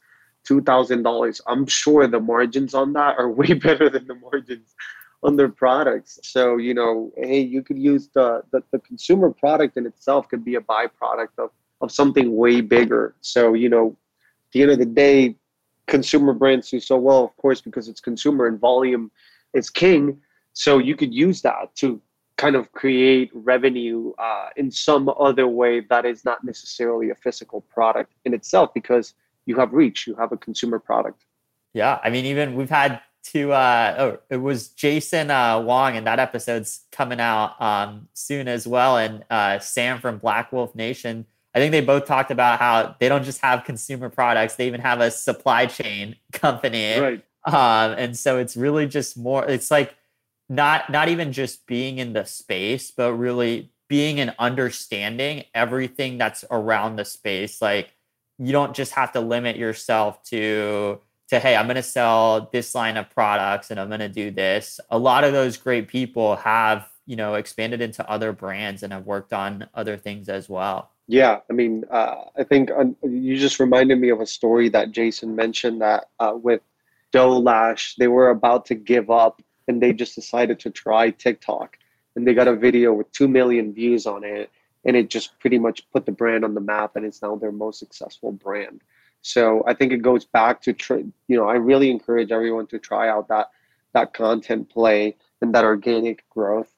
$2000 0.48 1.40
i'm 1.46 1.66
sure 1.66 2.06
the 2.06 2.20
margins 2.20 2.74
on 2.74 2.92
that 2.92 3.18
are 3.18 3.30
way 3.40 3.52
better 3.52 3.88
than 3.90 4.06
the 4.06 4.14
margins 4.14 4.74
on 5.22 5.36
their 5.36 5.48
products. 5.48 6.18
So 6.22 6.56
you 6.56 6.74
know 6.74 7.12
hey 7.16 7.40
you 7.40 7.62
could 7.62 7.78
use 7.78 8.08
the 8.08 8.42
the, 8.52 8.62
the 8.70 8.78
consumer 8.78 9.30
product 9.30 9.76
in 9.76 9.86
itself 9.86 10.28
could 10.28 10.44
be 10.44 10.54
a 10.54 10.60
byproduct 10.60 11.38
of 11.38 11.50
of 11.80 11.90
something 11.90 12.36
way 12.36 12.60
bigger. 12.60 13.14
So 13.20 13.54
you 13.54 13.68
know 13.68 13.96
at 14.46 14.52
the 14.52 14.62
end 14.62 14.70
of 14.70 14.78
the 14.78 14.86
day 14.86 15.36
consumer 15.86 16.32
brands 16.32 16.70
do 16.70 16.80
so 16.80 16.96
well, 16.96 17.24
of 17.24 17.36
course, 17.36 17.60
because 17.60 17.88
it's 17.88 18.00
consumer 18.00 18.46
and 18.46 18.58
volume 18.58 19.10
is 19.54 19.70
king. 19.70 20.20
So 20.52 20.78
you 20.78 20.96
could 20.96 21.14
use 21.14 21.42
that 21.42 21.74
to 21.76 22.00
kind 22.36 22.54
of 22.54 22.70
create 22.72 23.30
revenue 23.32 24.12
uh, 24.18 24.48
in 24.56 24.70
some 24.70 25.10
other 25.18 25.48
way 25.48 25.80
that 25.80 26.04
is 26.04 26.24
not 26.24 26.44
necessarily 26.44 27.10
a 27.10 27.14
physical 27.14 27.62
product 27.62 28.12
in 28.24 28.34
itself 28.34 28.74
because 28.74 29.14
you 29.46 29.56
have 29.56 29.72
reach, 29.72 30.06
you 30.06 30.14
have 30.16 30.32
a 30.32 30.36
consumer 30.36 30.78
product. 30.78 31.24
Yeah. 31.72 31.98
I 32.02 32.10
mean, 32.10 32.26
even 32.26 32.54
we've 32.54 32.70
had 32.70 33.00
two, 33.22 33.52
uh, 33.52 33.94
oh, 33.98 34.18
it 34.28 34.36
was 34.36 34.68
Jason 34.68 35.30
uh, 35.30 35.60
Wong, 35.60 35.96
and 35.96 36.06
that 36.06 36.18
episode's 36.18 36.82
coming 36.92 37.20
out 37.20 37.60
um, 37.60 38.08
soon 38.12 38.48
as 38.48 38.66
well. 38.66 38.98
And 38.98 39.24
uh, 39.30 39.58
Sam 39.58 40.00
from 40.00 40.18
Black 40.18 40.52
Wolf 40.52 40.74
Nation 40.74 41.26
I 41.56 41.58
think 41.58 41.72
they 41.72 41.80
both 41.80 42.04
talked 42.04 42.30
about 42.30 42.58
how 42.58 42.96
they 43.00 43.08
don't 43.08 43.24
just 43.24 43.40
have 43.40 43.64
consumer 43.64 44.10
products; 44.10 44.56
they 44.56 44.66
even 44.66 44.82
have 44.82 45.00
a 45.00 45.10
supply 45.10 45.64
chain 45.64 46.16
company. 46.32 46.98
Right. 46.98 47.24
Um, 47.44 47.92
and 47.96 48.16
so 48.16 48.36
it's 48.38 48.58
really 48.58 48.86
just 48.86 49.16
more. 49.16 49.42
It's 49.48 49.70
like 49.70 49.96
not 50.48 50.90
not 50.90 51.08
even 51.08 51.32
just 51.32 51.66
being 51.66 51.98
in 51.98 52.12
the 52.12 52.24
space, 52.24 52.90
but 52.90 53.12
really 53.14 53.72
being 53.88 54.20
and 54.20 54.34
understanding 54.38 55.44
everything 55.54 56.18
that's 56.18 56.44
around 56.50 56.96
the 56.96 57.04
space. 57.04 57.62
Like 57.62 57.92
you 58.38 58.52
don't 58.52 58.74
just 58.74 58.92
have 58.92 59.12
to 59.12 59.20
limit 59.20 59.56
yourself 59.56 60.22
to 60.24 61.00
to 61.28 61.40
hey 61.40 61.56
i'm 61.56 61.66
going 61.66 61.74
to 61.74 61.82
sell 61.82 62.48
this 62.52 62.74
line 62.74 62.96
of 62.96 63.10
products 63.10 63.70
and 63.70 63.80
i'm 63.80 63.88
going 63.88 63.98
to 63.98 64.08
do 64.08 64.30
this 64.30 64.78
a 64.90 64.98
lot 64.98 65.24
of 65.24 65.32
those 65.32 65.56
great 65.56 65.88
people 65.88 66.36
have 66.36 66.86
you 67.06 67.16
know 67.16 67.34
expanded 67.34 67.80
into 67.80 68.08
other 68.08 68.32
brands 68.32 68.82
and 68.84 68.92
have 68.92 69.06
worked 69.06 69.32
on 69.32 69.66
other 69.74 69.96
things 69.96 70.28
as 70.28 70.48
well 70.48 70.92
yeah, 71.08 71.40
I 71.48 71.52
mean, 71.52 71.84
uh, 71.90 72.24
I 72.36 72.42
think 72.42 72.70
uh, 72.70 72.84
you 73.02 73.38
just 73.38 73.60
reminded 73.60 74.00
me 74.00 74.08
of 74.08 74.20
a 74.20 74.26
story 74.26 74.68
that 74.70 74.90
Jason 74.90 75.36
mentioned 75.36 75.80
that 75.80 76.06
uh, 76.18 76.32
with 76.34 76.62
Doe 77.12 77.38
Lash, 77.38 77.94
they 77.96 78.08
were 78.08 78.30
about 78.30 78.66
to 78.66 78.74
give 78.74 79.08
up 79.08 79.40
and 79.68 79.82
they 79.82 79.92
just 79.92 80.14
decided 80.14 80.60
to 80.60 80.70
try 80.70 81.10
TikTok. 81.10 81.78
And 82.14 82.26
they 82.26 82.34
got 82.34 82.48
a 82.48 82.56
video 82.56 82.92
with 82.92 83.10
2 83.12 83.28
million 83.28 83.72
views 83.72 84.06
on 84.06 84.24
it. 84.24 84.50
And 84.84 84.96
it 84.96 85.10
just 85.10 85.38
pretty 85.40 85.58
much 85.58 85.88
put 85.90 86.06
the 86.06 86.12
brand 86.12 86.44
on 86.44 86.54
the 86.54 86.60
map 86.60 86.96
and 86.96 87.04
it's 87.04 87.20
now 87.20 87.36
their 87.36 87.52
most 87.52 87.78
successful 87.78 88.32
brand. 88.32 88.82
So 89.22 89.64
I 89.66 89.74
think 89.74 89.92
it 89.92 90.02
goes 90.02 90.24
back 90.24 90.62
to, 90.62 90.72
tr- 90.72 90.98
you 91.26 91.36
know, 91.36 91.48
I 91.48 91.54
really 91.54 91.90
encourage 91.90 92.30
everyone 92.30 92.68
to 92.68 92.78
try 92.78 93.08
out 93.08 93.28
that 93.28 93.50
that 93.92 94.12
content 94.12 94.68
play 94.68 95.16
and 95.40 95.54
that 95.54 95.64
organic 95.64 96.28
growth 96.28 96.75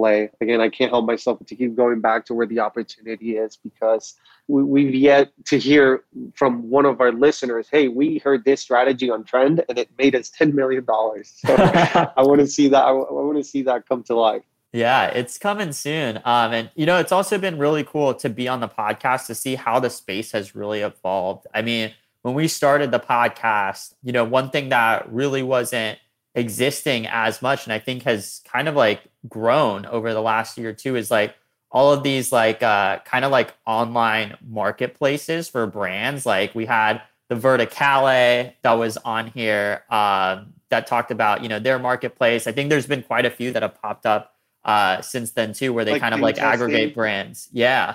play. 0.00 0.30
Again, 0.40 0.60
I 0.60 0.70
can't 0.70 0.90
help 0.90 1.04
myself 1.04 1.44
to 1.44 1.54
keep 1.54 1.76
going 1.76 2.00
back 2.00 2.24
to 2.26 2.34
where 2.34 2.46
the 2.46 2.60
opportunity 2.60 3.36
is 3.36 3.56
because 3.56 4.14
we, 4.48 4.62
we've 4.62 4.94
yet 4.94 5.30
to 5.46 5.58
hear 5.58 6.04
from 6.34 6.70
one 6.70 6.86
of 6.86 7.00
our 7.00 7.12
listeners, 7.12 7.68
hey, 7.70 7.88
we 7.88 8.18
heard 8.18 8.44
this 8.44 8.62
strategy 8.62 9.10
on 9.10 9.24
trend 9.24 9.62
and 9.68 9.78
it 9.78 9.90
made 9.98 10.14
us 10.14 10.30
$10 10.30 10.54
million. 10.54 10.86
So 11.24 11.54
I 12.16 12.22
want 12.22 12.40
to 12.40 12.46
see 12.46 12.68
that. 12.68 12.82
I, 12.82 12.90
I 12.90 13.12
want 13.12 13.36
to 13.36 13.44
see 13.44 13.62
that 13.62 13.86
come 13.86 14.02
to 14.04 14.14
life. 14.14 14.42
Yeah, 14.72 15.06
it's 15.06 15.36
coming 15.36 15.72
soon. 15.72 16.18
Um, 16.24 16.52
and 16.52 16.70
you 16.76 16.86
know, 16.86 16.98
it's 16.98 17.12
also 17.12 17.38
been 17.38 17.58
really 17.58 17.84
cool 17.84 18.14
to 18.14 18.30
be 18.30 18.48
on 18.48 18.60
the 18.60 18.68
podcast 18.68 19.26
to 19.26 19.34
see 19.34 19.56
how 19.56 19.80
the 19.80 19.90
space 19.90 20.32
has 20.32 20.54
really 20.54 20.80
evolved. 20.80 21.46
I 21.52 21.62
mean, 21.62 21.92
when 22.22 22.34
we 22.34 22.48
started 22.48 22.90
the 22.90 23.00
podcast, 23.00 23.94
you 24.02 24.12
know, 24.12 24.24
one 24.24 24.50
thing 24.50 24.68
that 24.68 25.12
really 25.12 25.42
wasn't 25.42 25.98
existing 26.34 27.06
as 27.08 27.42
much 27.42 27.64
and 27.64 27.72
I 27.72 27.78
think 27.78 28.04
has 28.04 28.40
kind 28.44 28.68
of 28.68 28.76
like 28.76 29.02
grown 29.28 29.84
over 29.86 30.14
the 30.14 30.22
last 30.22 30.56
year 30.56 30.70
or 30.70 30.72
two 30.72 30.94
is 30.94 31.10
like 31.10 31.34
all 31.72 31.92
of 31.92 32.02
these 32.02 32.30
like 32.32 32.62
uh 32.62 32.98
kind 33.00 33.24
of 33.24 33.30
like 33.30 33.54
online 33.66 34.36
marketplaces 34.46 35.48
for 35.48 35.66
brands. 35.66 36.26
Like 36.26 36.54
we 36.54 36.66
had 36.66 37.02
the 37.30 37.36
Verticale 37.36 38.52
that 38.62 38.72
was 38.72 38.96
on 38.98 39.28
here 39.28 39.84
um, 39.88 40.52
that 40.68 40.86
talked 40.86 41.10
about 41.10 41.42
you 41.42 41.48
know 41.48 41.58
their 41.60 41.78
marketplace. 41.78 42.46
I 42.46 42.52
think 42.52 42.68
there's 42.68 42.86
been 42.86 43.02
quite 43.02 43.24
a 43.24 43.30
few 43.30 43.52
that 43.52 43.62
have 43.62 43.80
popped 43.80 44.04
up 44.04 44.34
uh, 44.64 45.00
since 45.00 45.30
then 45.30 45.54
too, 45.54 45.72
where 45.72 45.84
they 45.84 45.92
like 45.92 46.02
kind 46.02 46.12
of 46.12 46.20
like 46.20 46.38
aggregate 46.38 46.92
brands. 46.94 47.48
Yeah, 47.52 47.94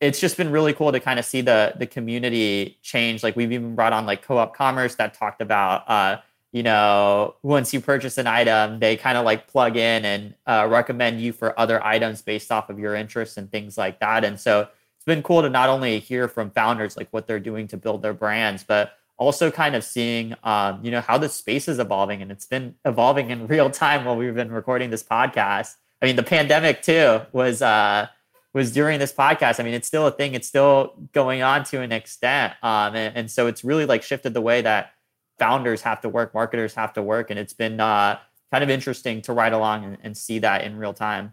it's 0.00 0.20
just 0.20 0.36
been 0.36 0.50
really 0.50 0.74
cool 0.74 0.92
to 0.92 1.00
kind 1.00 1.18
of 1.18 1.24
see 1.24 1.40
the 1.40 1.72
the 1.78 1.86
community 1.86 2.78
change. 2.82 3.22
Like 3.22 3.36
we've 3.36 3.52
even 3.52 3.74
brought 3.74 3.94
on 3.94 4.04
like 4.04 4.22
co-op 4.22 4.54
commerce 4.54 4.94
that 4.96 5.14
talked 5.14 5.40
about 5.40 5.88
uh, 5.88 6.18
you 6.54 6.62
know, 6.62 7.34
once 7.42 7.74
you 7.74 7.80
purchase 7.80 8.16
an 8.16 8.28
item, 8.28 8.78
they 8.78 8.96
kind 8.96 9.18
of 9.18 9.24
like 9.24 9.48
plug 9.48 9.76
in 9.76 10.04
and 10.04 10.34
uh, 10.46 10.68
recommend 10.70 11.20
you 11.20 11.32
for 11.32 11.58
other 11.58 11.84
items 11.84 12.22
based 12.22 12.52
off 12.52 12.70
of 12.70 12.78
your 12.78 12.94
interests 12.94 13.36
and 13.36 13.50
things 13.50 13.76
like 13.76 13.98
that. 13.98 14.22
And 14.22 14.38
so 14.38 14.60
it's 14.60 15.04
been 15.04 15.24
cool 15.24 15.42
to 15.42 15.50
not 15.50 15.68
only 15.68 15.98
hear 15.98 16.28
from 16.28 16.52
founders 16.52 16.96
like 16.96 17.08
what 17.10 17.26
they're 17.26 17.40
doing 17.40 17.66
to 17.68 17.76
build 17.76 18.02
their 18.02 18.14
brands, 18.14 18.62
but 18.62 18.92
also 19.16 19.50
kind 19.50 19.74
of 19.74 19.82
seeing, 19.82 20.36
um, 20.44 20.78
you 20.84 20.92
know, 20.92 21.00
how 21.00 21.18
the 21.18 21.28
space 21.28 21.66
is 21.66 21.80
evolving. 21.80 22.22
And 22.22 22.30
it's 22.30 22.46
been 22.46 22.76
evolving 22.84 23.30
in 23.30 23.48
real 23.48 23.68
time 23.68 24.04
while 24.04 24.14
we've 24.14 24.32
been 24.32 24.52
recording 24.52 24.90
this 24.90 25.02
podcast. 25.02 25.74
I 26.00 26.06
mean, 26.06 26.14
the 26.14 26.22
pandemic 26.22 26.82
too 26.82 27.22
was 27.32 27.62
uh, 27.62 28.06
was 28.52 28.70
during 28.70 29.00
this 29.00 29.12
podcast. 29.12 29.58
I 29.58 29.64
mean, 29.64 29.74
it's 29.74 29.88
still 29.88 30.06
a 30.06 30.12
thing. 30.12 30.34
It's 30.34 30.46
still 30.46 30.94
going 31.10 31.42
on 31.42 31.64
to 31.64 31.80
an 31.80 31.90
extent, 31.90 32.54
um, 32.62 32.94
and, 32.94 33.16
and 33.16 33.30
so 33.30 33.48
it's 33.48 33.64
really 33.64 33.86
like 33.86 34.04
shifted 34.04 34.34
the 34.34 34.40
way 34.40 34.62
that 34.62 34.93
founders 35.38 35.82
have 35.82 36.00
to 36.02 36.08
work, 36.08 36.34
marketers 36.34 36.74
have 36.74 36.92
to 36.94 37.02
work, 37.02 37.30
and 37.30 37.38
it's 37.38 37.52
been 37.52 37.80
uh, 37.80 38.18
kind 38.50 38.64
of 38.64 38.70
interesting 38.70 39.20
to 39.22 39.32
ride 39.32 39.52
along 39.52 39.84
and, 39.84 39.98
and 40.02 40.16
see 40.16 40.38
that 40.38 40.64
in 40.64 40.76
real 40.76 40.94
time. 40.94 41.32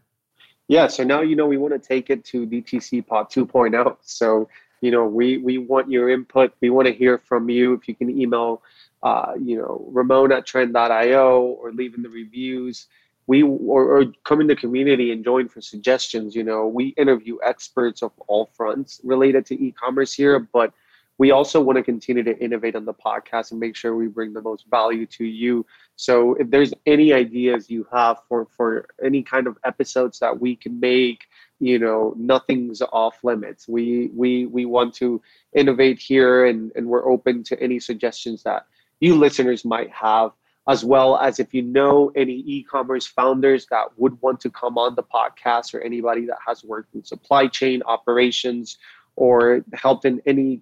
Yeah, 0.68 0.88
so 0.88 1.04
now 1.04 1.22
you 1.22 1.36
know 1.36 1.46
we 1.46 1.58
want 1.58 1.74
to 1.74 1.80
take 1.80 2.10
it 2.10 2.24
to 2.26 2.48
DTC 2.48 3.06
Pod 3.06 3.30
2.0. 3.30 3.98
So 4.02 4.48
you 4.80 4.92
know 4.92 5.06
we 5.06 5.38
we 5.38 5.58
want 5.58 5.92
your 5.92 6.10
input. 6.10 6.54
We 6.62 6.70
want 6.70 6.88
to 6.88 6.94
hear 6.94 7.18
from 7.18 7.50
you. 7.50 7.74
If 7.74 7.88
you 7.88 7.96
can 7.96 8.10
email, 8.10 8.62
uh, 9.04 9.34
you 9.40 9.58
know, 9.58 9.86
Ramon 9.92 10.32
at 10.32 10.46
Trend.io 10.46 11.42
or 11.42 11.72
leave 11.72 11.96
in 11.96 12.04
the 12.04 12.10
reviews. 12.10 12.88
We 13.28 13.44
or, 13.44 13.98
or 13.98 14.06
come 14.24 14.42
in 14.42 14.48
the 14.48 14.56
community 14.56 15.12
and 15.12 15.24
join 15.24 15.48
for 15.48 15.62
suggestions. 15.62 16.36
You 16.36 16.44
know, 16.44 16.68
we 16.68 16.88
interview 16.98 17.38
experts 17.44 18.02
of 18.02 18.12
all 18.28 18.50
fronts 18.54 19.00
related 19.04 19.46
to 19.48 19.64
e-commerce 19.64 20.14
here, 20.14 20.40
but 20.40 20.74
we 21.22 21.30
also 21.30 21.62
want 21.62 21.78
to 21.78 21.84
continue 21.84 22.24
to 22.24 22.36
innovate 22.40 22.76
on 22.76 22.84
the 22.84 22.96
podcast 22.96 23.52
and 23.52 23.60
make 23.60 23.76
sure 23.76 23.96
we 23.96 24.08
bring 24.08 24.34
the 24.34 24.42
most 24.42 24.66
value 24.72 25.06
to 25.06 25.24
you. 25.24 25.64
So 25.96 26.34
if 26.34 26.50
there's 26.50 26.74
any 26.88 27.14
ideas 27.14 27.70
you 27.70 27.86
have 27.94 28.18
for 28.28 28.48
for 28.58 28.88
any 29.06 29.22
kind 29.22 29.46
of 29.46 29.56
episodes 29.64 30.18
that 30.18 30.42
we 30.42 30.56
can 30.56 30.80
make, 30.80 31.28
you 31.60 31.78
know, 31.78 32.16
nothing's 32.18 32.82
off 32.82 33.24
limits. 33.24 33.68
We 33.68 34.10
we 34.16 34.48
we 34.48 34.66
want 34.66 34.96
to 34.96 35.22
innovate 35.54 36.00
here 36.00 36.48
and, 36.48 36.72
and 36.76 36.88
we're 36.88 37.08
open 37.08 37.44
to 37.44 37.62
any 37.62 37.80
suggestions 37.80 38.42
that 38.42 38.66
you 39.00 39.14
listeners 39.14 39.64
might 39.64 39.92
have 39.92 40.32
as 40.68 40.84
well 40.84 41.18
as 41.18 41.40
if 41.40 41.54
you 41.54 41.62
know 41.62 42.12
any 42.16 42.38
e-commerce 42.48 43.06
founders 43.06 43.68
that 43.70 43.86
would 43.98 44.20
want 44.24 44.40
to 44.40 44.50
come 44.50 44.76
on 44.80 44.96
the 44.96 45.04
podcast 45.04 45.76
or 45.76 45.82
anybody 45.82 46.26
that 46.26 46.40
has 46.48 46.64
worked 46.64 46.96
in 46.96 47.04
supply 47.04 47.46
chain 47.46 47.84
operations 47.86 48.80
or 49.16 49.64
helped 49.74 50.06
in 50.06 50.20
any 50.26 50.62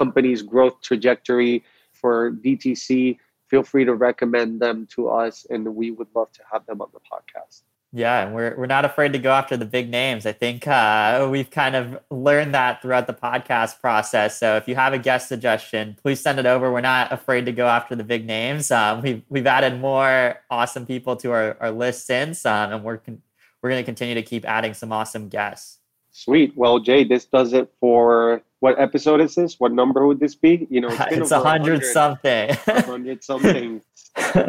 company's 0.00 0.42
growth 0.42 0.80
trajectory 0.80 1.62
for 1.92 2.32
DTC, 2.44 3.18
feel 3.48 3.62
free 3.62 3.84
to 3.84 3.94
recommend 3.94 4.60
them 4.60 4.86
to 4.94 5.08
us, 5.08 5.46
and 5.50 5.62
we 5.80 5.90
would 5.90 6.08
love 6.14 6.32
to 6.32 6.42
have 6.50 6.64
them 6.66 6.80
on 6.80 6.88
the 6.96 7.00
podcast. 7.12 7.62
Yeah, 7.92 8.24
and 8.24 8.34
we're 8.36 8.54
we're 8.56 8.66
not 8.66 8.84
afraid 8.84 9.12
to 9.14 9.18
go 9.18 9.32
after 9.32 9.56
the 9.56 9.64
big 9.64 9.90
names. 9.90 10.24
I 10.24 10.30
think 10.30 10.66
uh, 10.68 11.26
we've 11.28 11.50
kind 11.50 11.74
of 11.74 11.98
learned 12.08 12.54
that 12.54 12.80
throughout 12.80 13.08
the 13.08 13.14
podcast 13.14 13.80
process. 13.80 14.38
So 14.38 14.56
if 14.56 14.68
you 14.68 14.76
have 14.76 14.92
a 14.92 14.98
guest 14.98 15.26
suggestion, 15.26 15.96
please 16.00 16.20
send 16.20 16.38
it 16.38 16.46
over. 16.46 16.70
We're 16.72 16.82
not 16.82 17.12
afraid 17.12 17.46
to 17.46 17.52
go 17.52 17.66
after 17.66 17.96
the 17.96 18.04
big 18.04 18.24
names. 18.26 18.70
Um, 18.70 19.02
we've 19.02 19.22
we've 19.28 19.46
added 19.46 19.80
more 19.80 20.36
awesome 20.50 20.86
people 20.86 21.16
to 21.16 21.32
our, 21.32 21.56
our 21.60 21.72
list 21.72 22.06
since, 22.06 22.46
um, 22.46 22.72
and 22.72 22.84
we're 22.84 22.98
con- 22.98 23.22
we're 23.60 23.70
going 23.70 23.82
to 23.82 23.90
continue 23.92 24.14
to 24.14 24.22
keep 24.22 24.48
adding 24.48 24.72
some 24.72 24.92
awesome 24.92 25.28
guests. 25.28 25.79
Sweet. 26.12 26.56
Well, 26.56 26.80
Jay, 26.80 27.04
this 27.04 27.24
does 27.24 27.52
it 27.52 27.72
for 27.80 28.42
what 28.60 28.78
episode 28.78 29.20
is 29.20 29.34
this? 29.34 29.58
What 29.58 29.72
number 29.72 30.06
would 30.06 30.20
this 30.20 30.34
be? 30.34 30.66
You 30.70 30.82
know, 30.82 30.88
it's, 31.10 31.30
a 31.30 31.40
hundred 31.40 31.84
something. 31.84 32.54
hundred 32.66 33.24
something. 33.30 33.80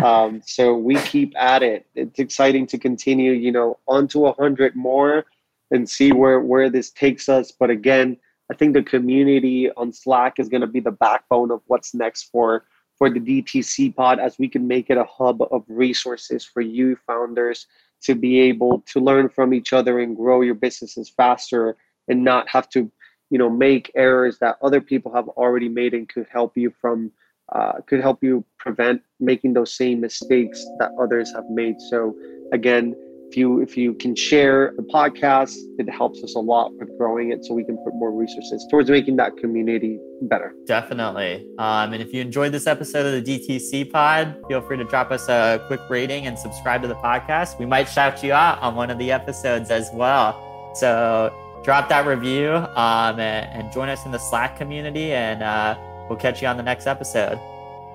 um, 0.04 0.42
so 0.46 0.76
we 0.76 0.96
keep 1.02 1.34
at 1.38 1.64
it. 1.64 1.86
It's 1.96 2.20
exciting 2.20 2.68
to 2.68 2.78
continue. 2.78 3.32
You 3.32 3.52
know, 3.52 3.80
onto 3.88 4.26
a 4.26 4.34
hundred 4.34 4.76
more 4.76 5.26
and 5.70 5.90
see 5.90 6.12
where 6.12 6.40
where 6.42 6.70
this 6.70 6.90
takes 6.92 7.30
us. 7.30 7.52
But 7.52 7.70
again, 7.70 8.18
I 8.52 8.56
think 8.56 8.74
the 8.74 8.84
community 8.84 9.72
on 9.72 9.94
Slack 9.94 10.40
is 10.40 10.50
going 10.50 10.62
to 10.62 10.68
be 10.68 10.80
the 10.80 10.92
backbone 10.92 11.52
of 11.52 11.62
what's 11.68 11.94
next 11.94 12.24
for 12.32 12.66
for 12.98 13.10
the 13.10 13.20
DTC 13.20 13.96
pod, 13.96 14.20
as 14.20 14.38
we 14.38 14.48
can 14.48 14.68
make 14.68 14.90
it 14.90 14.98
a 14.98 15.06
hub 15.06 15.42
of 15.52 15.64
resources 15.68 16.44
for 16.44 16.62
you 16.62 16.98
founders 17.08 17.66
to 18.02 18.16
be 18.16 18.40
able 18.40 18.84
to 18.88 19.00
learn 19.00 19.30
from 19.30 19.54
each 19.54 19.74
other 19.74 20.00
and 20.00 20.16
grow 20.16 20.42
your 20.42 20.56
businesses 20.56 21.10
faster 21.10 21.78
and 22.08 22.24
not 22.24 22.48
have 22.50 22.70
to 22.70 22.92
you 23.30 23.38
know 23.38 23.50
make 23.50 23.92
errors 23.96 24.38
that 24.40 24.58
other 24.62 24.82
people 24.82 25.14
have 25.14 25.28
already 25.30 25.70
made 25.70 25.94
and 25.94 26.10
could 26.10 26.28
help 26.32 26.58
you 26.58 26.74
from 26.82 27.12
uh, 27.54 27.74
could 27.86 28.00
help 28.00 28.24
you 28.24 28.44
prevent 28.58 29.02
making 29.20 29.54
those 29.54 29.74
same 29.74 30.00
mistakes 30.00 30.66
that 30.80 30.92
others 31.00 31.34
have 31.34 31.50
made. 31.50 31.82
So 31.82 32.16
again 32.54 32.96
if 33.32 33.38
you 33.38 33.62
if 33.62 33.78
you 33.78 33.94
can 33.94 34.14
share 34.14 34.74
the 34.76 34.84
podcast 34.84 35.56
it 35.80 35.90
helps 35.90 36.22
us 36.22 36.36
a 36.36 36.40
lot 36.40 36.74
with 36.74 36.90
growing 36.98 37.32
it 37.32 37.46
so 37.46 37.54
we 37.54 37.64
can 37.64 37.78
put 37.78 37.94
more 37.96 38.12
resources 38.12 38.68
towards 38.70 38.90
making 38.90 39.16
that 39.16 39.38
community 39.38 39.98
better. 40.24 40.54
Definitely. 40.68 41.48
Um, 41.58 41.94
and 41.94 42.02
if 42.04 42.14
you 42.14 42.20
enjoyed 42.20 42.52
this 42.52 42.68
episode 42.68 43.06
of 43.06 43.24
the 43.24 43.40
dtc 43.40 43.90
pod 43.90 44.36
feel 44.50 44.62
free 44.62 44.76
to 44.76 44.84
drop 44.84 45.12
us 45.12 45.30
a 45.30 45.64
quick 45.68 45.80
rating 45.90 46.28
and 46.28 46.38
subscribe 46.38 46.82
to 46.82 46.90
the 46.90 46.96
podcast. 46.96 47.58
We 47.58 47.66
might 47.66 47.88
shout 47.88 48.22
you 48.22 48.34
out 48.34 48.60
on 48.62 48.76
one 48.76 48.90
of 48.90 48.98
the 48.98 49.12
episodes 49.12 49.72
as 49.72 49.90
well. 49.94 50.36
So 50.76 51.34
drop 51.64 51.88
that 51.88 52.06
review 52.06 52.52
um, 52.52 53.20
and, 53.20 53.64
and, 53.64 53.72
join 53.72 53.88
us 53.88 54.06
in 54.06 54.12
the 54.12 54.18
slack 54.18 54.58
community 54.58 55.14
and 55.14 55.42
uh, 55.42 55.78
we'll 56.10 56.20
catch 56.20 56.42
you 56.42 56.50
on 56.50 56.58
the 56.58 56.64
next 56.64 56.86
episode. 56.86 57.40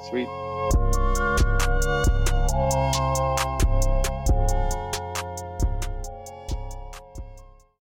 Sweet 0.09 0.29